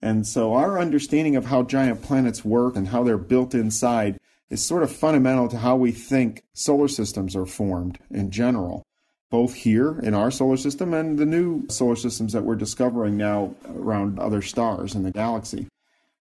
And 0.00 0.26
so 0.26 0.54
our 0.54 0.78
understanding 0.78 1.36
of 1.36 1.46
how 1.46 1.62
giant 1.64 2.02
planets 2.02 2.44
work 2.44 2.76
and 2.76 2.88
how 2.88 3.02
they're 3.02 3.18
built 3.18 3.54
inside 3.54 4.18
is 4.50 4.64
sort 4.64 4.82
of 4.82 4.92
fundamental 4.92 5.48
to 5.48 5.58
how 5.58 5.76
we 5.76 5.92
think 5.92 6.42
solar 6.52 6.88
systems 6.88 7.34
are 7.34 7.46
formed 7.46 7.98
in 8.10 8.30
general, 8.30 8.84
both 9.30 9.54
here 9.54 9.98
in 10.00 10.14
our 10.14 10.30
solar 10.30 10.56
system 10.56 10.94
and 10.94 11.18
the 11.18 11.26
new 11.26 11.66
solar 11.68 11.96
systems 11.96 12.32
that 12.32 12.44
we're 12.44 12.54
discovering 12.54 13.16
now 13.16 13.54
around 13.68 14.18
other 14.18 14.42
stars 14.42 14.94
in 14.94 15.02
the 15.02 15.10
galaxy. 15.10 15.66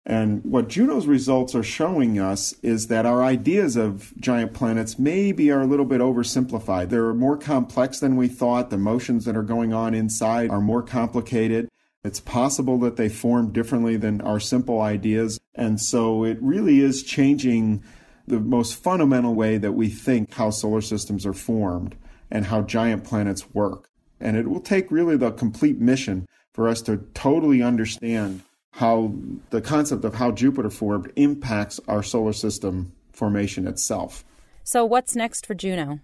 And 0.05 0.43
what 0.43 0.69
Juno's 0.69 1.05
results 1.05 1.53
are 1.53 1.63
showing 1.63 2.19
us 2.19 2.53
is 2.63 2.87
that 2.87 3.05
our 3.05 3.23
ideas 3.23 3.75
of 3.75 4.11
giant 4.19 4.53
planets 4.53 4.97
maybe 4.97 5.51
are 5.51 5.61
a 5.61 5.67
little 5.67 5.85
bit 5.85 6.01
oversimplified. 6.01 6.89
They're 6.89 7.13
more 7.13 7.37
complex 7.37 7.99
than 7.99 8.15
we 8.15 8.27
thought. 8.27 8.69
The 8.69 8.77
motions 8.77 9.25
that 9.25 9.37
are 9.37 9.43
going 9.43 9.71
on 9.71 9.93
inside 9.93 10.49
are 10.49 10.61
more 10.61 10.81
complicated. 10.81 11.69
It's 12.03 12.21
possible 12.21 12.79
that 12.79 12.95
they 12.95 13.09
form 13.09 13.51
differently 13.51 13.97
than 13.97 14.21
our 14.21 14.39
simple 14.39 14.81
ideas. 14.81 15.39
And 15.53 15.79
so 15.79 16.23
it 16.23 16.37
really 16.41 16.79
is 16.79 17.03
changing 17.03 17.83
the 18.29 18.39
most 18.39 18.81
fundamental 18.81 19.35
way 19.35 19.57
that 19.57 19.73
we 19.73 19.89
think 19.89 20.33
how 20.33 20.49
solar 20.49 20.81
systems 20.81 21.25
are 21.25 21.33
formed 21.33 21.95
and 22.31 22.45
how 22.45 22.61
giant 22.61 23.03
planets 23.03 23.53
work. 23.53 23.89
And 24.19 24.37
it 24.37 24.47
will 24.47 24.61
take 24.61 24.91
really 24.91 25.17
the 25.17 25.31
complete 25.31 25.79
mission 25.79 26.27
for 26.53 26.67
us 26.67 26.81
to 26.83 26.97
totally 27.13 27.61
understand 27.61 28.41
how 28.73 29.13
the 29.49 29.61
concept 29.61 30.05
of 30.05 30.15
how 30.15 30.31
Jupiter 30.31 30.69
formed 30.69 31.11
impacts 31.15 31.79
our 31.87 32.03
solar 32.03 32.33
system 32.33 32.93
formation 33.11 33.67
itself. 33.67 34.23
So, 34.63 34.85
what's 34.85 35.15
next 35.15 35.45
for 35.45 35.55
Juno? 35.55 35.99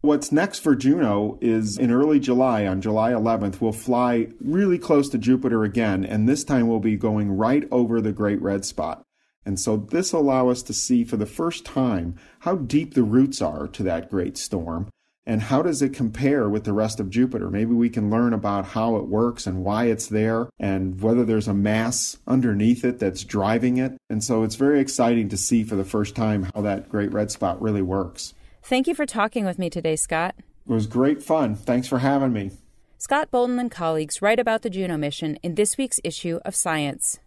What's 0.00 0.32
next 0.32 0.58
for 0.58 0.74
Juno 0.74 1.38
is 1.40 1.78
in 1.78 1.90
early 1.90 2.20
July, 2.20 2.66
on 2.66 2.82
July 2.82 3.12
11th, 3.12 3.60
we'll 3.60 3.72
fly 3.72 4.28
really 4.40 4.78
close 4.78 5.08
to 5.10 5.18
Jupiter 5.18 5.64
again, 5.64 6.04
and 6.04 6.28
this 6.28 6.44
time 6.44 6.68
we'll 6.68 6.80
be 6.80 6.96
going 6.96 7.36
right 7.36 7.66
over 7.70 8.02
the 8.02 8.12
Great 8.12 8.42
Red 8.42 8.66
Spot. 8.66 9.03
And 9.46 9.60
so 9.60 9.76
this 9.76 10.12
allow 10.12 10.48
us 10.48 10.62
to 10.64 10.72
see 10.72 11.04
for 11.04 11.16
the 11.16 11.26
first 11.26 11.64
time 11.64 12.16
how 12.40 12.56
deep 12.56 12.94
the 12.94 13.02
roots 13.02 13.42
are 13.42 13.68
to 13.68 13.82
that 13.82 14.10
great 14.10 14.36
storm 14.38 14.88
and 15.26 15.40
how 15.40 15.62
does 15.62 15.80
it 15.80 15.94
compare 15.94 16.48
with 16.48 16.64
the 16.64 16.72
rest 16.72 17.00
of 17.00 17.08
Jupiter? 17.08 17.48
Maybe 17.50 17.72
we 17.72 17.88
can 17.88 18.10
learn 18.10 18.32
about 18.32 18.66
how 18.66 18.96
it 18.96 19.06
works 19.06 19.46
and 19.46 19.64
why 19.64 19.86
it's 19.86 20.08
there 20.08 20.48
and 20.58 21.00
whether 21.00 21.24
there's 21.24 21.48
a 21.48 21.54
mass 21.54 22.18
underneath 22.26 22.84
it 22.84 22.98
that's 22.98 23.24
driving 23.24 23.78
it. 23.78 23.96
And 24.10 24.22
so 24.22 24.42
it's 24.42 24.56
very 24.56 24.80
exciting 24.80 25.30
to 25.30 25.36
see 25.36 25.64
for 25.64 25.76
the 25.76 25.84
first 25.84 26.14
time 26.14 26.50
how 26.54 26.60
that 26.62 26.88
great 26.90 27.12
red 27.12 27.30
spot 27.30 27.60
really 27.62 27.82
works. 27.82 28.34
Thank 28.62 28.86
you 28.86 28.94
for 28.94 29.06
talking 29.06 29.44
with 29.44 29.58
me 29.58 29.70
today, 29.70 29.96
Scott. 29.96 30.34
It 30.38 30.72
was 30.72 30.86
great 30.86 31.22
fun. 31.22 31.54
Thanks 31.54 31.88
for 31.88 31.98
having 31.98 32.32
me. 32.32 32.50
Scott 32.98 33.30
Bolton 33.30 33.58
and 33.58 33.70
colleagues 33.70 34.22
write 34.22 34.38
about 34.38 34.62
the 34.62 34.70
Juno 34.70 34.96
mission 34.96 35.36
in 35.42 35.56
this 35.56 35.76
week's 35.76 36.00
issue 36.04 36.38
of 36.44 36.54
Science. 36.54 37.18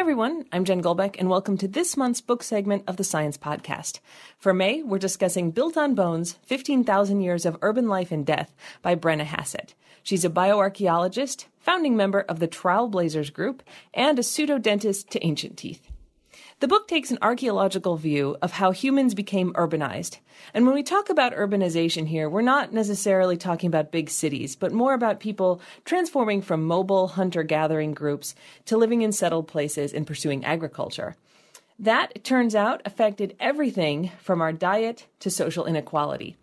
Hi, 0.00 0.02
everyone. 0.02 0.46
I'm 0.50 0.64
Jen 0.64 0.82
Golbeck, 0.82 1.16
and 1.18 1.28
welcome 1.28 1.58
to 1.58 1.68
this 1.68 1.94
month's 1.94 2.22
book 2.22 2.42
segment 2.42 2.84
of 2.86 2.96
the 2.96 3.04
Science 3.04 3.36
Podcast. 3.36 4.00
For 4.38 4.54
May, 4.54 4.82
we're 4.82 4.98
discussing 4.98 5.50
Built 5.50 5.76
on 5.76 5.94
Bones 5.94 6.38
15,000 6.46 7.20
Years 7.20 7.44
of 7.44 7.58
Urban 7.60 7.86
Life 7.86 8.10
and 8.10 8.24
Death 8.24 8.56
by 8.80 8.96
Brenna 8.96 9.24
Hassett. 9.24 9.74
She's 10.02 10.24
a 10.24 10.30
bioarchaeologist, 10.30 11.44
founding 11.58 11.98
member 11.98 12.22
of 12.22 12.38
the 12.38 12.48
TrowelBlazers 12.48 13.30
Group, 13.30 13.62
and 13.92 14.18
a 14.18 14.22
pseudo-dentist 14.22 15.10
to 15.10 15.22
ancient 15.22 15.58
teeth. 15.58 15.90
The 16.60 16.68
book 16.68 16.86
takes 16.86 17.10
an 17.10 17.16
archaeological 17.22 17.96
view 17.96 18.36
of 18.42 18.52
how 18.52 18.70
humans 18.70 19.14
became 19.14 19.54
urbanized. 19.54 20.18
And 20.52 20.66
when 20.66 20.74
we 20.74 20.82
talk 20.82 21.08
about 21.08 21.34
urbanization 21.34 22.06
here, 22.06 22.28
we're 22.28 22.42
not 22.42 22.70
necessarily 22.70 23.38
talking 23.38 23.68
about 23.68 23.90
big 23.90 24.10
cities, 24.10 24.56
but 24.56 24.70
more 24.70 24.92
about 24.92 25.20
people 25.20 25.62
transforming 25.86 26.42
from 26.42 26.66
mobile 26.66 27.08
hunter 27.08 27.44
gathering 27.44 27.94
groups 27.94 28.34
to 28.66 28.76
living 28.76 29.00
in 29.00 29.10
settled 29.10 29.48
places 29.48 29.94
and 29.94 30.06
pursuing 30.06 30.44
agriculture. 30.44 31.16
That, 31.78 32.12
it 32.14 32.24
turns 32.24 32.54
out, 32.54 32.82
affected 32.84 33.36
everything 33.40 34.12
from 34.20 34.42
our 34.42 34.52
diet 34.52 35.06
to 35.20 35.30
social 35.30 35.64
inequality. 35.64 36.36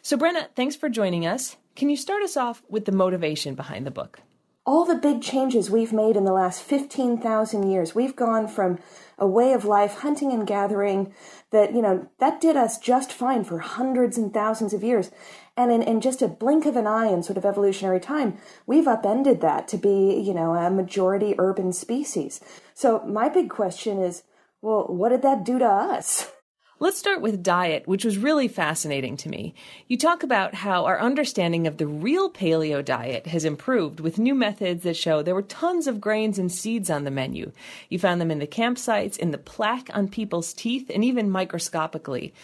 So, 0.00 0.16
Brenna, 0.16 0.46
thanks 0.54 0.76
for 0.76 0.88
joining 0.88 1.26
us. 1.26 1.56
Can 1.74 1.90
you 1.90 1.96
start 1.96 2.22
us 2.22 2.36
off 2.36 2.62
with 2.68 2.84
the 2.84 2.92
motivation 2.92 3.56
behind 3.56 3.84
the 3.84 3.90
book? 3.90 4.20
All 4.66 4.84
the 4.84 4.96
big 4.96 5.22
changes 5.22 5.70
we've 5.70 5.92
made 5.92 6.16
in 6.16 6.24
the 6.24 6.32
last 6.32 6.60
15,000 6.60 7.70
years. 7.70 7.94
We've 7.94 8.16
gone 8.16 8.48
from 8.48 8.80
a 9.16 9.26
way 9.26 9.52
of 9.52 9.64
life, 9.64 9.98
hunting 9.98 10.32
and 10.32 10.44
gathering, 10.46 11.14
that, 11.52 11.72
you 11.72 11.80
know, 11.80 12.08
that 12.18 12.40
did 12.40 12.56
us 12.56 12.76
just 12.76 13.12
fine 13.12 13.44
for 13.44 13.60
hundreds 13.60 14.18
and 14.18 14.34
thousands 14.34 14.74
of 14.74 14.82
years. 14.82 15.12
And 15.56 15.70
in, 15.70 15.82
in 15.82 16.00
just 16.00 16.20
a 16.20 16.28
blink 16.28 16.66
of 16.66 16.74
an 16.74 16.86
eye 16.86 17.06
in 17.06 17.22
sort 17.22 17.38
of 17.38 17.46
evolutionary 17.46 18.00
time, 18.00 18.38
we've 18.66 18.88
upended 18.88 19.40
that 19.40 19.68
to 19.68 19.78
be, 19.78 20.20
you 20.20 20.34
know, 20.34 20.54
a 20.54 20.68
majority 20.68 21.36
urban 21.38 21.72
species. 21.72 22.40
So 22.74 23.04
my 23.06 23.28
big 23.28 23.48
question 23.48 24.02
is, 24.02 24.24
well, 24.60 24.86
what 24.88 25.10
did 25.10 25.22
that 25.22 25.44
do 25.44 25.60
to 25.60 25.64
us? 25.64 26.30
Let's 26.78 26.98
start 26.98 27.22
with 27.22 27.42
diet, 27.42 27.88
which 27.88 28.04
was 28.04 28.18
really 28.18 28.48
fascinating 28.48 29.16
to 29.18 29.30
me. 29.30 29.54
You 29.88 29.96
talk 29.96 30.22
about 30.22 30.52
how 30.52 30.84
our 30.84 31.00
understanding 31.00 31.66
of 31.66 31.78
the 31.78 31.86
real 31.86 32.30
paleo 32.30 32.84
diet 32.84 33.28
has 33.28 33.46
improved 33.46 33.98
with 33.98 34.18
new 34.18 34.34
methods 34.34 34.82
that 34.82 34.94
show 34.94 35.22
there 35.22 35.34
were 35.34 35.40
tons 35.40 35.86
of 35.86 36.02
grains 36.02 36.38
and 36.38 36.52
seeds 36.52 36.90
on 36.90 37.04
the 37.04 37.10
menu. 37.10 37.50
You 37.88 37.98
found 37.98 38.20
them 38.20 38.30
in 38.30 38.40
the 38.40 38.46
campsites, 38.46 39.16
in 39.16 39.30
the 39.30 39.38
plaque 39.38 39.88
on 39.94 40.08
people's 40.08 40.52
teeth, 40.52 40.90
and 40.92 41.02
even 41.02 41.30
microscopically. 41.30 42.34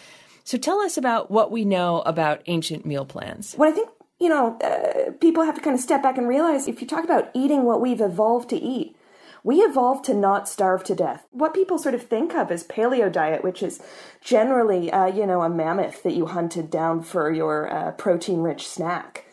So 0.43 0.57
tell 0.57 0.81
us 0.81 0.97
about 0.97 1.29
what 1.29 1.51
we 1.51 1.63
know 1.63 2.01
about 2.01 2.41
ancient 2.47 2.87
meal 2.87 3.05
plans. 3.05 3.53
What 3.53 3.69
I 3.69 3.71
think, 3.73 3.89
you 4.19 4.29
know, 4.29 4.57
uh, 4.61 5.11
people 5.21 5.43
have 5.43 5.53
to 5.55 5.61
kind 5.61 5.75
of 5.75 5.79
step 5.79 6.01
back 6.01 6.17
and 6.17 6.27
realize 6.27 6.67
if 6.67 6.81
you 6.81 6.87
talk 6.87 7.03
about 7.03 7.29
eating 7.35 7.65
what 7.65 7.81
we've 7.81 8.01
evolved 8.01 8.49
to 8.49 8.57
eat, 8.57 8.95
we 9.43 9.57
evolved 9.57 10.05
to 10.05 10.13
not 10.13 10.47
starve 10.47 10.83
to 10.85 10.95
death. 10.95 11.27
What 11.31 11.53
people 11.53 11.77
sort 11.77 11.95
of 11.95 12.03
think 12.03 12.33
of 12.33 12.49
as 12.49 12.63
paleo 12.63 13.11
diet, 13.11 13.43
which 13.43 13.61
is 13.61 13.81
generally, 14.21 14.91
uh, 14.91 15.07
you 15.07 15.25
know, 15.25 15.41
a 15.41 15.49
mammoth 15.49 16.01
that 16.03 16.13
you 16.13 16.27
hunted 16.27 16.71
down 16.71 17.03
for 17.03 17.31
your 17.31 17.71
uh, 17.71 17.91
protein 17.91 18.39
rich 18.39 18.67
snack. 18.67 19.25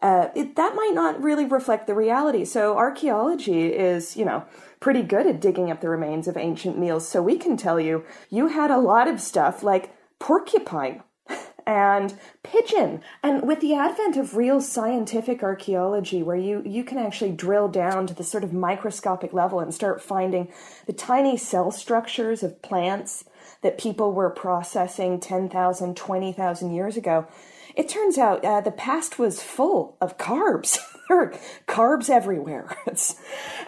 Uh, 0.00 0.28
it, 0.34 0.56
that 0.56 0.74
might 0.74 0.92
not 0.94 1.20
really 1.22 1.44
reflect 1.44 1.86
the 1.86 1.94
reality. 1.94 2.44
So 2.44 2.76
archaeology 2.76 3.66
is, 3.66 4.16
you 4.16 4.24
know, 4.24 4.44
pretty 4.80 5.02
good 5.02 5.26
at 5.26 5.40
digging 5.40 5.70
up 5.70 5.80
the 5.80 5.88
remains 5.88 6.28
of 6.28 6.36
ancient 6.36 6.78
meals. 6.78 7.06
So 7.08 7.20
we 7.20 7.36
can 7.36 7.56
tell 7.56 7.80
you, 7.80 8.04
you 8.30 8.46
had 8.46 8.70
a 8.70 8.78
lot 8.78 9.08
of 9.08 9.20
stuff 9.20 9.62
like 9.62 9.92
porcupine 10.18 11.02
and 11.68 12.18
pigeon. 12.42 13.02
And 13.22 13.46
with 13.46 13.60
the 13.60 13.74
advent 13.74 14.16
of 14.16 14.36
real 14.36 14.62
scientific 14.62 15.42
archaeology, 15.42 16.22
where 16.22 16.34
you, 16.34 16.62
you 16.64 16.82
can 16.82 16.96
actually 16.96 17.32
drill 17.32 17.68
down 17.68 18.06
to 18.06 18.14
the 18.14 18.24
sort 18.24 18.42
of 18.42 18.54
microscopic 18.54 19.34
level 19.34 19.60
and 19.60 19.72
start 19.72 20.00
finding 20.00 20.50
the 20.86 20.94
tiny 20.94 21.36
cell 21.36 21.70
structures 21.70 22.42
of 22.42 22.62
plants 22.62 23.24
that 23.60 23.76
people 23.76 24.12
were 24.12 24.30
processing 24.30 25.20
10,000, 25.20 25.94
20,000 25.94 26.74
years 26.74 26.96
ago, 26.96 27.26
it 27.76 27.86
turns 27.86 28.16
out 28.16 28.42
uh, 28.44 28.62
the 28.62 28.70
past 28.70 29.18
was 29.18 29.42
full 29.42 29.96
of 30.00 30.16
carbs. 30.16 30.78
there 31.08 31.20
are 31.20 31.32
carbs 31.66 32.10
everywhere. 32.10 32.76
It's, 32.86 33.16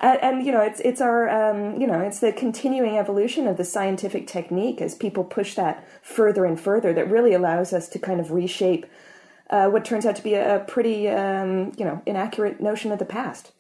and, 0.01 0.19
and, 0.23 0.47
you 0.47 0.53
know, 0.53 0.63
it's 0.63 0.81
it's 0.81 1.01
our 1.01 1.29
um, 1.29 1.81
you 1.81 1.87
know, 1.87 2.01
it's 2.01 2.21
the 2.21 2.33
continuing 2.33 2.97
evolution 2.97 3.47
of 3.47 3.57
the 3.57 3.65
scientific 3.65 4.27
technique 4.27 4.81
as 4.81 4.95
people 4.95 5.25
push 5.25 5.55
that 5.55 5.87
further 6.03 6.45
and 6.45 6.59
further 6.59 6.93
that 6.95 7.11
really 7.11 7.35
allows 7.35 7.73
us 7.73 7.89
to 7.91 7.99
kind 7.99 8.21
of 8.21 8.31
reshape 8.31 8.87
uh, 9.51 9.69
what 9.69 9.85
turns 9.85 10.07
out 10.07 10.17
to 10.17 10.23
be 10.23 10.35
a, 10.35 10.65
pretty 10.67 11.09
um, 11.09 11.73
you 11.77 11.85
know 11.85 12.01
inaccurate 12.07 12.61
notion 12.61 12.93
of 12.93 12.99
the 12.99 13.05
past. 13.05 13.53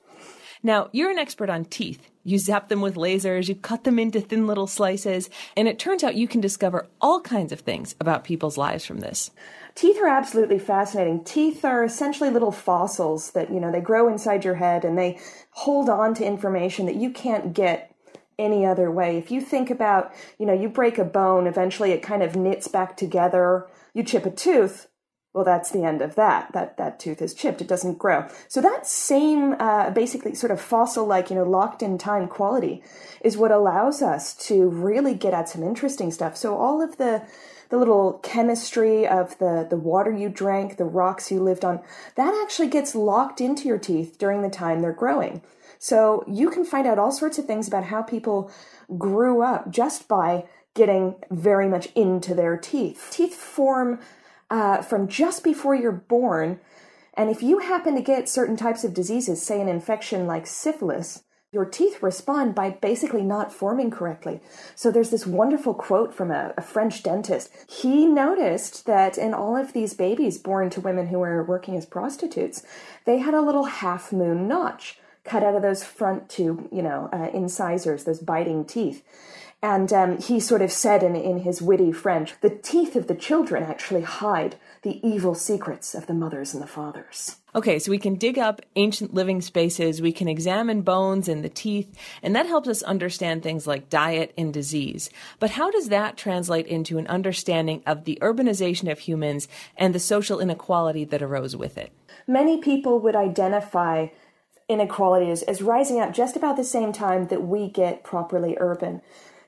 Now, 0.63 0.89
you're 0.93 1.11
an 1.11 1.19
expert 1.19 1.49
on 1.49 1.65
teeth. 1.65 2.11
You 2.23 2.39
zap 2.39 2.69
them 2.69 2.83
with 2.83 2.97
lasers, 2.97 3.49
you 3.49 3.55
cut 3.55 3.85
them 3.85 3.99
into 3.99 4.21
thin 4.21 4.47
little 4.47 4.67
slices, 4.67 5.31
and 5.57 5.67
it 5.67 5.79
turns 5.79 6.05
out 6.05 6.17
you 6.17 6.29
can 6.29 6.43
discover 6.43 6.87
all 7.01 7.21
kinds 7.23 7.51
of 7.51 7.61
things 7.61 7.95
about 7.99 8.25
people's 8.25 8.59
lives 8.59 8.85
from 8.85 9.01
this. 9.01 9.31
Teeth 9.75 9.97
are 10.03 10.09
absolutely 10.09 10.59
fascinating. 10.59 11.25
Teeth 11.25 11.65
are 11.65 11.83
essentially 11.83 12.29
little 12.29 12.53
fossils 12.53 13.31
that, 13.31 13.51
you 13.51 13.59
know, 13.59 13.73
they 13.73 13.81
grow 13.81 14.09
inside 14.09 14.45
your 14.45 14.57
head 14.57 14.85
and 14.85 14.99
they 14.99 15.19
hold 15.53 15.89
on 15.89 16.13
to 16.15 16.27
information 16.27 16.85
that 16.87 16.97
you 16.97 17.11
can't 17.11 17.55
get 17.55 17.95
any 18.39 18.67
other 18.67 18.91
way. 18.91 19.17
If 19.17 19.31
you 19.31 19.41
think 19.41 19.71
about, 19.71 20.13
you 20.39 20.45
know, 20.45 20.53
you 20.53 20.69
break 20.69 20.99
a 20.99 21.05
bone, 21.05 21.47
eventually 21.47 21.93
it 21.93 22.03
kind 22.03 22.23
of 22.23 22.37
knits 22.37 22.69
back 22.69 22.97
together. 22.97 23.67
You 23.95 24.03
chip 24.03 24.27
a 24.27 24.31
tooth, 24.31 24.89
well, 25.33 25.45
that's 25.45 25.71
the 25.71 25.85
end 25.85 26.03
of 26.03 26.17
that. 26.17 26.53
That 26.53 26.77
that 26.77 26.99
tooth 26.99 27.23
is 27.23 27.35
chipped; 27.35 27.61
it 27.61 27.69
doesn't 27.69 27.99
grow. 27.99 28.27
So 28.49 28.61
that 28.61 28.87
same, 28.87 29.55
uh, 29.61 29.91
basically, 29.91 30.35
sort 30.35 30.51
of 30.51 30.61
fossil-like, 30.61 31.31
you 31.31 31.37
know, 31.37 31.45
locked 31.45 31.83
in 31.83 31.99
time 31.99 32.27
quality 32.27 32.83
is 33.23 33.37
what 33.37 33.53
allows 33.53 34.03
us 34.03 34.35
to 34.49 34.69
really 34.69 35.15
get 35.15 35.33
at 35.33 35.49
some 35.49 35.63
interesting 35.63 36.11
stuff. 36.11 36.37
So 36.37 36.57
all 36.57 36.83
of 36.83 36.97
the 36.97 37.23
the 37.69 37.79
little 37.79 38.15
chemistry 38.25 39.07
of 39.07 39.39
the 39.39 39.67
the 39.71 39.77
water 39.77 40.11
you 40.11 40.29
drank, 40.29 40.77
the 40.77 40.85
rocks 40.85 41.31
you 41.31 41.41
lived 41.41 41.65
on, 41.65 41.81
that 42.17 42.35
actually 42.43 42.69
gets 42.69 42.97
locked 42.97 43.41
into 43.41 43.69
your 43.69 43.79
teeth 43.79 44.19
during 44.19 44.43
the 44.43 44.51
time 44.51 44.81
they're 44.81 44.93
growing. 44.93 45.43
So 45.79 46.25
you 46.27 46.51
can 46.51 46.65
find 46.65 46.87
out 46.87 46.99
all 46.99 47.13
sorts 47.13 47.39
of 47.39 47.47
things 47.47 47.69
about 47.69 47.85
how 47.85 48.03
people 48.03 48.51
grew 48.99 49.43
up 49.43 49.71
just 49.71 50.09
by 50.09 50.47
getting 50.75 51.17
very 51.31 51.69
much 51.69 51.89
into 51.95 52.35
their 52.35 52.57
teeth. 52.57 53.09
Teeth 53.13 53.35
form 53.35 54.01
uh, 54.51 54.83
from 54.83 55.09
just 55.09 55.45
before 55.45 55.75
you're 55.75 55.93
born. 55.93 56.61
And 57.15 57.31
if 57.31 57.43
you 57.43 57.59
happen 57.59 57.95
to 57.95 58.03
get 58.03 58.29
certain 58.29 58.57
types 58.57 58.85
of 58.85 58.95
diseases, 58.95 59.43
say 59.43 59.61
an 59.61 59.69
infection 59.69 60.27
like 60.27 60.47
syphilis, 60.47 61.23
your 61.53 61.65
teeth 61.65 62.01
respond 62.01 62.55
by 62.55 62.71
basically 62.71 63.23
not 63.23 63.53
forming 63.53 63.91
correctly. 63.91 64.41
So 64.77 64.91
there's 64.91 65.11
this 65.11 65.27
wonderful 65.27 65.75
quote 65.75 66.15
from 66.15 66.31
a, 66.31 66.55
a, 66.57 66.63
French 66.63 67.03
dentist. 67.03 67.51
He 67.69 68.07
noticed 68.07 68.87
that 68.87 69.19
in 69.19 69.35
all 69.35 69.57
of 69.57 69.73
these 69.73 69.93
babies 69.93 70.39
born 70.39 70.71
to 70.71 70.81
women 70.81 71.09
who 71.09 71.19
were 71.19 71.43
working 71.43 71.77
as 71.77 71.87
prostitutes, 71.87 72.63
they 73.05 73.19
had 73.19 73.35
a 73.35 73.43
little 73.43 73.65
half 73.65 74.13
moon 74.13 74.47
notch 74.47 74.99
cut 75.25 75.43
out 75.43 75.57
of 75.57 75.63
those 75.63 75.83
front 75.83 76.29
two, 76.29 76.69
you 76.71 76.83
know, 76.83 77.09
uh, 77.13 77.31
incisors, 77.35 78.05
those 78.05 78.21
biting 78.21 78.65
teeth. 78.65 79.03
And 79.63 79.93
um, 79.93 80.19
he 80.19 80.41
sort 80.41 80.63
of 80.63 80.73
said 80.73 81.03
in, 81.03 81.15
in 81.15 81.41
his 81.41 81.61
witty 81.61 81.93
French, 81.93 82.33
the 82.41 82.49
teeth 82.49 82.97
of 82.97 83.09
the 83.09 83.15
children 83.15 83.63
actually 83.63 84.01
hide 84.01 84.57
the 84.83 85.07
evil 85.07 85.35
secrets 85.35 85.95
of 85.95 86.07
the 86.07 86.15
mothers 86.15 86.55
and 86.55 86.63
the 86.63 86.67
fathers. 86.67 87.37
Okay, 87.55 87.79
so 87.79 87.91
we 87.91 87.99
can 87.99 88.15
dig 88.15 88.39
up 88.39 88.63
ancient 88.77 89.13
living 89.13 89.43
spaces, 89.43 90.01
we 90.01 90.13
can 90.13 90.29
examine 90.29 90.81
bones 90.81 91.29
and 91.29 91.45
the 91.45 91.49
teeth, 91.51 91.95
and 92.23 92.35
that 92.35 92.47
helps 92.47 92.69
us 92.69 92.83
understand 92.85 93.43
things 93.43 93.67
like 93.67 93.91
diet 93.91 94.33
and 94.39 94.55
disease. 94.55 95.11
But 95.39 95.51
how 95.51 95.71
does 95.71 95.89
that 95.89 96.17
translate 96.17 96.67
into 96.67 96.97
an 96.97 97.09
understanding 97.09 97.83
of 97.87 98.05
the 98.05 98.19
urbanization 98.23 98.91
of 98.91 99.01
humans 99.01 99.49
and 99.77 99.95
the 99.95 100.01
social 100.01 100.41
inequality 100.41 101.05
that 101.05 101.23
arose 101.23 101.55
with 101.55 101.77
it? 101.77 101.93
Many 102.27 102.59
people 102.59 102.99
would 103.01 103.17
identify 103.17 104.09
inequality 104.69 105.31
as, 105.31 105.43
as 105.43 105.61
rising 105.61 106.01
up 106.01 106.15
just 106.15 106.37
about 106.37 106.57
the 106.57 106.65
same 106.65 106.93
time 106.93 107.27
that 107.27 107.43
we 107.43 107.69
get 107.69 108.05
properly 108.05 108.57
urban 108.61 109.03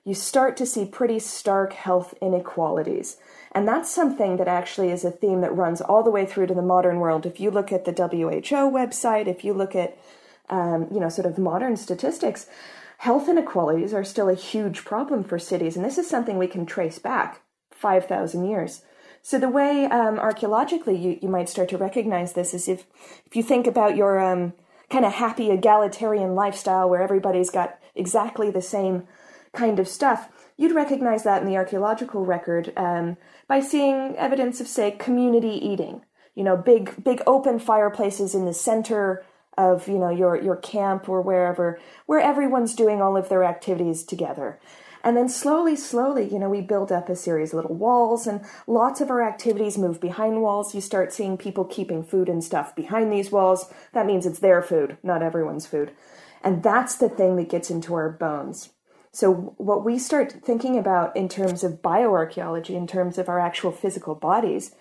you 0.05 0.15
start 0.15 0.57
to 0.57 0.67
see 0.67 0.85
pretty 0.85 1.19
stark 1.19 1.73
health 1.75 2.15
inequalities. 2.21 3.19
And 3.53 3.69
that's 3.69 3.91
something 3.91 4.37
that 4.39 4.49
actually 4.49 4.91
is 4.91 5.05
a 5.05 5.11
theme 5.11 5.43
that 5.43 5.55
runs 5.55 5.81
all 5.81 6.03
the 6.03 6.11
way 6.11 6.27
through 6.27 6.47
to 6.47 6.55
the 6.55 6.63
modern 6.63 6.99
world. 6.99 7.25
If 7.25 7.39
you 7.39 7.51
look 7.51 7.71
at 7.71 7.85
the 7.85 7.93
WHO 7.93 8.71
website, 8.71 9.29
if 9.29 9.45
you 9.45 9.53
look 9.53 9.77
at, 9.77 9.97
um, 10.49 10.89
you 10.91 10.99
know, 10.99 11.09
sort 11.09 11.27
of 11.27 11.39
modern 11.39 11.77
statistics, 11.77 12.47
health 12.99 13.29
inequalities 13.29 13.95
are 13.95 14.05
still 14.05 14.29
a 14.29 14.35
huge 14.35 14.85
problem 14.85 15.23
for 15.23 15.39
cities. 15.39 15.77
And 15.77 15.85
this 15.85 15.99
is 15.99 16.09
something 16.09 16.39
we 16.39 16.49
can 16.49 16.67
trace 16.67 16.99
back 16.99 17.43
5,000 17.71 18.45
years. 18.45 18.83
So 19.23 19.39
the 19.39 19.49
way 19.49 19.85
um, 19.85 20.19
archaeologically 20.19 20.97
you, 20.97 21.19
you 21.23 21.29
might 21.29 21.49
start 21.49 21.69
to 21.69 21.79
recognize 21.79 22.33
this 22.33 22.55
is 22.55 22.69
if, 22.69 22.87
if 23.25 23.37
you 23.37 23.43
think 23.43 23.69
about 23.69 23.97
your 23.97 24.19
um, 24.19 24.55
kind 24.91 25.05
of 25.05 25.13
happy 25.13 25.51
egalitarian 25.51 26.35
lifestyle 26.35 26.91
where 26.91 27.03
everybody's 27.03 27.51
got 27.51 27.79
exactly 27.95 28.51
the 28.51 28.63
same 28.63 29.07
kind 29.53 29.79
of 29.79 29.89
stuff, 29.89 30.29
you'd 30.57 30.75
recognize 30.75 31.25
that 31.25 31.43
in 31.43 31.49
the 31.49 31.57
archaeological 31.57 32.25
record 32.25 32.73
um, 32.77 33.17
by 33.49 33.61
seeing 33.61 34.17
evidence 34.17 34.61
of, 34.61 34.67
say, 34.67 34.91
community 34.93 35.49
eating. 35.49 36.03
You 36.35 36.45
know, 36.45 36.57
big 36.57 37.05
big 37.05 37.23
open 37.27 37.59
fireplaces 37.59 38.35
in 38.35 38.47
the 38.47 38.55
center 38.55 39.23
of 39.59 39.87
you 39.87 39.99
know 39.99 40.09
your 40.09 40.35
your 40.35 40.57
camp 40.57 41.09
or 41.09 41.21
wherever, 41.21 41.79
where 42.07 42.21
everyone's 42.21 42.75
doing 42.75 43.03
all 43.03 43.19
of 43.19 43.29
their 43.29 43.45
activities 43.45 44.03
together. 44.03 44.59
And 45.05 45.17
then 45.17 45.29
slowly, 45.29 45.75
slowly, 45.75 46.29
you 46.33 46.39
know, 46.39 46.49
we 46.49 46.61
build 46.61 46.93
up 46.93 47.09
a 47.09 47.17
series 47.17 47.51
of 47.51 47.57
little 47.57 47.75
walls, 47.75 48.27
and 48.27 48.45
lots 48.67 49.01
of 49.01 49.11
our 49.11 49.23
activities 49.23 49.77
move 49.77 50.01
behind 50.01 50.41
walls. 50.41 50.75
You 50.75 50.81
start 50.81 51.13
seeing 51.13 51.37
people 51.37 51.65
keeping 51.65 52.05
food 52.05 52.29
and 52.29 52.43
stuff 52.43 52.75
behind 52.77 53.13
these 53.13 53.33
walls. 53.33 53.67
That 53.93 54.07
means 54.07 54.27
it's 54.27 54.39
their 54.39 54.63
food, 54.63 54.97
not 55.03 55.23
everyone's 55.23 55.67
food. 55.67 55.91
And 56.45 56.63
that's 56.63 56.97
the 56.97 57.09
thing 57.09 57.37
that 57.37 57.49
gets 57.49 57.71
into 57.71 57.95
our 57.95 58.11
bones. 58.11 58.71
So, 59.15 59.55
what 59.59 59.85
we 59.85 59.99
start 59.99 60.33
thinking 60.43 60.79
about 60.79 61.15
in 61.15 61.29
terms 61.29 61.63
of 61.63 61.83
bioarchaeology, 61.83 62.71
in 62.71 62.87
terms 62.87 63.19
of 63.19 63.29
our 63.29 63.39
actual 63.39 63.71
physical 63.71 64.15
bodies, 64.15 64.75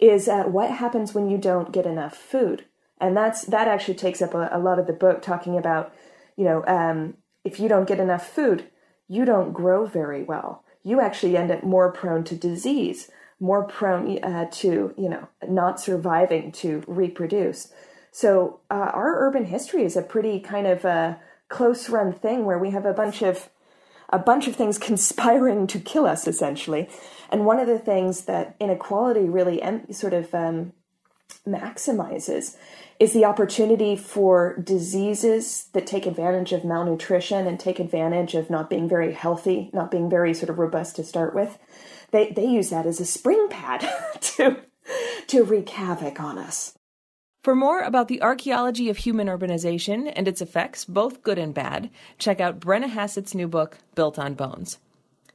is 0.00 0.26
uh, 0.26 0.44
what 0.44 0.70
happens 0.70 1.14
when 1.14 1.28
you 1.28 1.36
don't 1.36 1.70
get 1.70 1.84
enough 1.84 2.16
food. 2.16 2.64
And 2.98 3.14
that's 3.14 3.44
that 3.44 3.68
actually 3.68 3.96
takes 3.96 4.22
up 4.22 4.32
a, 4.32 4.48
a 4.50 4.58
lot 4.58 4.78
of 4.78 4.86
the 4.86 4.94
book, 4.94 5.20
talking 5.20 5.58
about, 5.58 5.94
you 6.34 6.44
know, 6.44 6.64
um, 6.66 7.18
if 7.44 7.60
you 7.60 7.68
don't 7.68 7.86
get 7.86 8.00
enough 8.00 8.26
food, 8.26 8.70
you 9.06 9.26
don't 9.26 9.52
grow 9.52 9.84
very 9.84 10.22
well. 10.22 10.64
You 10.82 11.02
actually 11.02 11.36
end 11.36 11.50
up 11.50 11.62
more 11.62 11.92
prone 11.92 12.24
to 12.24 12.34
disease, 12.34 13.10
more 13.38 13.64
prone 13.64 14.18
uh, 14.24 14.48
to, 14.50 14.94
you 14.96 15.08
know, 15.10 15.28
not 15.46 15.78
surviving 15.78 16.52
to 16.52 16.82
reproduce. 16.86 17.70
So, 18.12 18.60
uh, 18.70 18.92
our 18.94 19.26
urban 19.26 19.44
history 19.44 19.84
is 19.84 19.94
a 19.94 20.02
pretty 20.02 20.40
kind 20.40 20.66
of 20.66 20.86
a 20.86 20.88
uh, 20.88 21.14
close 21.50 21.90
run 21.90 22.14
thing 22.14 22.46
where 22.46 22.58
we 22.58 22.70
have 22.70 22.86
a 22.86 22.94
bunch 22.94 23.20
of 23.20 23.50
a 24.10 24.18
bunch 24.18 24.46
of 24.48 24.56
things 24.56 24.78
conspiring 24.90 25.66
to 25.68 25.78
kill 25.78 26.06
us, 26.06 26.26
essentially. 26.26 26.88
And 27.30 27.46
one 27.46 27.58
of 27.58 27.66
the 27.66 27.78
things 27.78 28.26
that 28.26 28.56
inequality 28.60 29.28
really 29.28 29.60
em- 29.62 29.92
sort 29.92 30.12
of 30.12 30.34
um, 30.34 30.72
maximizes 31.46 32.56
is 33.00 33.12
the 33.12 33.24
opportunity 33.24 33.96
for 33.96 34.56
diseases 34.62 35.68
that 35.72 35.86
take 35.86 36.06
advantage 36.06 36.52
of 36.52 36.64
malnutrition 36.64 37.46
and 37.46 37.58
take 37.58 37.80
advantage 37.80 38.34
of 38.34 38.50
not 38.50 38.70
being 38.70 38.88
very 38.88 39.12
healthy, 39.12 39.70
not 39.72 39.90
being 39.90 40.08
very 40.08 40.32
sort 40.32 40.48
of 40.48 40.58
robust 40.58 40.96
to 40.96 41.04
start 41.04 41.34
with. 41.34 41.58
They, 42.12 42.30
they 42.30 42.46
use 42.46 42.70
that 42.70 42.86
as 42.86 43.00
a 43.00 43.04
spring 43.04 43.48
pad 43.50 43.80
to, 44.20 44.62
to 45.26 45.42
wreak 45.42 45.70
havoc 45.70 46.20
on 46.20 46.38
us. 46.38 46.74
For 47.44 47.54
more 47.54 47.82
about 47.82 48.08
the 48.08 48.22
archaeology 48.22 48.88
of 48.88 48.96
human 48.96 49.26
urbanization 49.26 50.10
and 50.16 50.26
its 50.26 50.40
effects, 50.40 50.86
both 50.86 51.22
good 51.22 51.38
and 51.38 51.52
bad, 51.52 51.90
check 52.16 52.40
out 52.40 52.58
Brenna 52.58 52.88
Hassett's 52.88 53.34
new 53.34 53.46
book, 53.46 53.76
Built 53.94 54.18
on 54.18 54.32
Bones. 54.32 54.78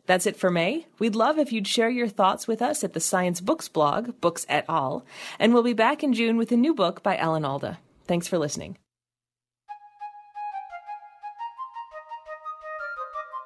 That's 0.08 0.26
it 0.26 0.36
for 0.36 0.50
May. 0.50 0.88
We'd 0.98 1.14
love 1.14 1.38
if 1.38 1.52
you'd 1.52 1.68
share 1.68 1.92
your 1.92 2.08
thoughts 2.08 2.48
with 2.48 2.64
us 2.64 2.84
at 2.84 2.94
the 2.94 3.00
Science 3.00 3.42
Books 3.42 3.68
blog, 3.70 4.20
Books 4.22 4.48
et 4.50 4.66
al., 4.68 5.06
and 5.38 5.54
we'll 5.54 5.62
be 5.62 5.74
back 5.74 6.04
in 6.04 6.14
June 6.14 6.36
with 6.36 6.52
a 6.52 6.58
new 6.58 6.74
book 6.74 7.04
by 7.04 7.16
Alan 7.16 7.46
Alda. 7.46 7.78
Thanks 8.08 8.28
for 8.28 8.40
listening. 8.40 8.76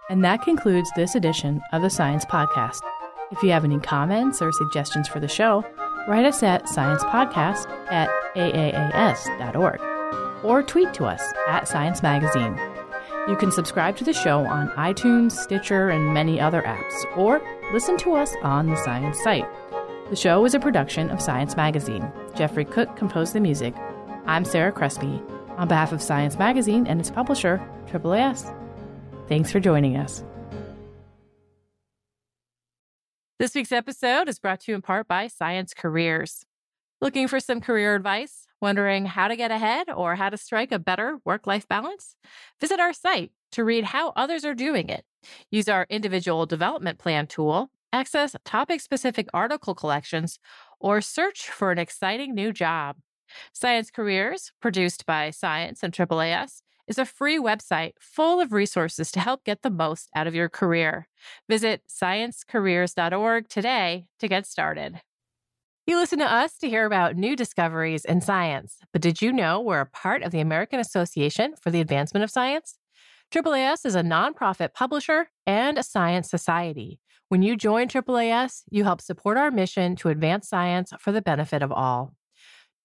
And 0.09 0.23
that 0.23 0.41
concludes 0.41 0.89
this 0.95 1.15
edition 1.15 1.61
of 1.73 1.81
the 1.81 1.89
Science 1.89 2.23
Podcast. 2.23 2.79
If 3.29 3.43
you 3.43 3.49
have 3.49 3.65
any 3.65 3.79
comments 3.81 4.41
or 4.41 4.53
suggestions 4.53 5.09
for 5.09 5.19
the 5.19 5.27
show, 5.27 5.65
write 6.07 6.25
us 6.25 6.43
at 6.43 6.65
sciencepodcast 6.65 7.69
at 7.91 8.09
aaas.org 8.35 9.79
or 10.43 10.61
tweet 10.63 10.93
to 10.93 11.05
us 11.05 11.21
at 11.47 11.67
Science 11.67 12.03
Magazine. 12.03 12.59
You 13.27 13.37
can 13.37 13.51
subscribe 13.51 13.95
to 13.97 14.03
the 14.03 14.11
show 14.11 14.45
on 14.45 14.69
iTunes, 14.71 15.31
Stitcher, 15.31 15.89
and 15.89 16.13
many 16.13 16.41
other 16.41 16.61
apps, 16.63 17.17
or 17.17 17.41
listen 17.71 17.95
to 17.99 18.15
us 18.15 18.35
on 18.43 18.67
the 18.67 18.75
Science 18.83 19.21
site. 19.23 19.45
The 20.09 20.15
show 20.17 20.43
is 20.43 20.53
a 20.53 20.59
production 20.59 21.09
of 21.09 21.21
Science 21.21 21.55
Magazine. 21.55 22.11
Jeffrey 22.35 22.65
Cook 22.65 22.97
composed 22.97 23.33
the 23.33 23.39
music. 23.39 23.73
I'm 24.25 24.43
Sarah 24.43 24.73
Crespi. 24.73 25.21
On 25.57 25.67
behalf 25.67 25.93
of 25.93 26.01
Science 26.01 26.37
Magazine 26.37 26.85
and 26.85 26.99
its 26.99 27.11
publisher, 27.11 27.61
AAAS, 27.87 28.53
thanks 29.29 29.51
for 29.51 29.61
joining 29.61 29.95
us. 29.95 30.23
This 33.39 33.55
week's 33.55 33.71
episode 33.71 34.29
is 34.29 34.39
brought 34.39 34.61
to 34.61 34.71
you 34.71 34.75
in 34.75 34.81
part 34.83 35.07
by 35.07 35.27
Science 35.27 35.73
Careers. 35.73 36.45
Looking 37.01 37.27
for 37.27 37.39
some 37.39 37.61
career 37.61 37.95
advice? 37.95 38.47
Wondering 38.61 39.05
how 39.05 39.27
to 39.27 39.35
get 39.35 39.51
ahead 39.51 39.89
or 39.89 40.15
how 40.15 40.29
to 40.29 40.37
strike 40.37 40.71
a 40.71 40.79
better 40.79 41.17
work 41.25 41.47
life 41.47 41.67
balance? 41.67 42.15
Visit 42.61 42.79
our 42.79 42.93
site 42.93 43.31
to 43.51 43.63
read 43.63 43.85
how 43.85 44.13
others 44.15 44.45
are 44.45 44.53
doing 44.53 44.87
it. 44.87 45.03
Use 45.51 45.67
our 45.67 45.87
individual 45.89 46.45
development 46.45 46.99
plan 46.99 47.27
tool, 47.27 47.71
access 47.91 48.35
topic 48.45 48.81
specific 48.81 49.27
article 49.33 49.73
collections, 49.75 50.39
or 50.79 51.01
search 51.01 51.49
for 51.49 51.71
an 51.71 51.79
exciting 51.79 52.35
new 52.35 52.53
job. 52.53 52.97
Science 53.51 53.89
Careers, 53.89 54.51
produced 54.61 55.05
by 55.05 55.31
Science 55.31 55.81
and 55.81 55.93
AAAS, 55.93 56.62
is 56.87 56.97
a 56.97 57.05
free 57.05 57.39
website 57.39 57.93
full 57.99 58.39
of 58.39 58.51
resources 58.51 59.11
to 59.11 59.19
help 59.19 59.43
get 59.43 59.61
the 59.61 59.69
most 59.69 60.09
out 60.15 60.27
of 60.27 60.35
your 60.35 60.49
career. 60.49 61.07
Visit 61.49 61.83
sciencecareers.org 61.87 63.47
today 63.47 64.05
to 64.19 64.27
get 64.27 64.45
started. 64.45 65.01
You 65.85 65.97
listen 65.97 66.19
to 66.19 66.31
us 66.31 66.57
to 66.59 66.69
hear 66.69 66.85
about 66.85 67.17
new 67.17 67.35
discoveries 67.35 68.05
in 68.05 68.21
science, 68.21 68.77
but 68.93 69.01
did 69.01 69.21
you 69.21 69.33
know 69.33 69.59
we're 69.59 69.81
a 69.81 69.85
part 69.85 70.23
of 70.23 70.31
the 70.31 70.39
American 70.39 70.79
Association 70.79 71.55
for 71.61 71.71
the 71.71 71.81
Advancement 71.81 72.23
of 72.23 72.31
Science? 72.31 72.77
AAAS 73.33 73.85
is 73.85 73.95
a 73.95 74.01
nonprofit 74.01 74.73
publisher 74.73 75.27
and 75.45 75.77
a 75.77 75.83
science 75.83 76.29
society. 76.29 76.99
When 77.27 77.41
you 77.41 77.57
join 77.57 77.87
AAAS, 77.87 78.63
you 78.69 78.83
help 78.83 79.01
support 79.01 79.37
our 79.37 79.51
mission 79.51 79.95
to 79.97 80.09
advance 80.09 80.47
science 80.47 80.93
for 80.99 81.11
the 81.11 81.21
benefit 81.21 81.61
of 81.61 81.71
all. 81.71 82.13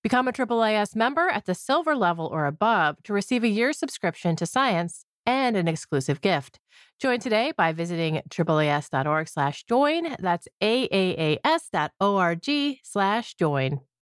Become 0.08 0.28
a 0.28 0.32
AAAS 0.32 0.96
member 0.96 1.28
at 1.28 1.44
the 1.44 1.54
silver 1.54 1.94
level 1.94 2.24
or 2.32 2.46
above 2.46 2.96
to 3.02 3.12
receive 3.12 3.44
a 3.44 3.48
year's 3.48 3.78
subscription 3.78 4.36
to 4.36 4.46
science 4.46 5.04
and 5.26 5.54
an 5.54 5.68
exclusive 5.68 6.22
gift. 6.22 6.60
Join 6.98 7.20
today 7.20 7.52
by 7.54 7.74
visiting 7.74 8.22
AAAS.org 8.30 9.28
slash 9.28 9.64
join. 9.64 10.16
That's 10.18 10.48
AAAS.org 10.62 12.46
slash 12.84 13.34
join. 13.34 13.80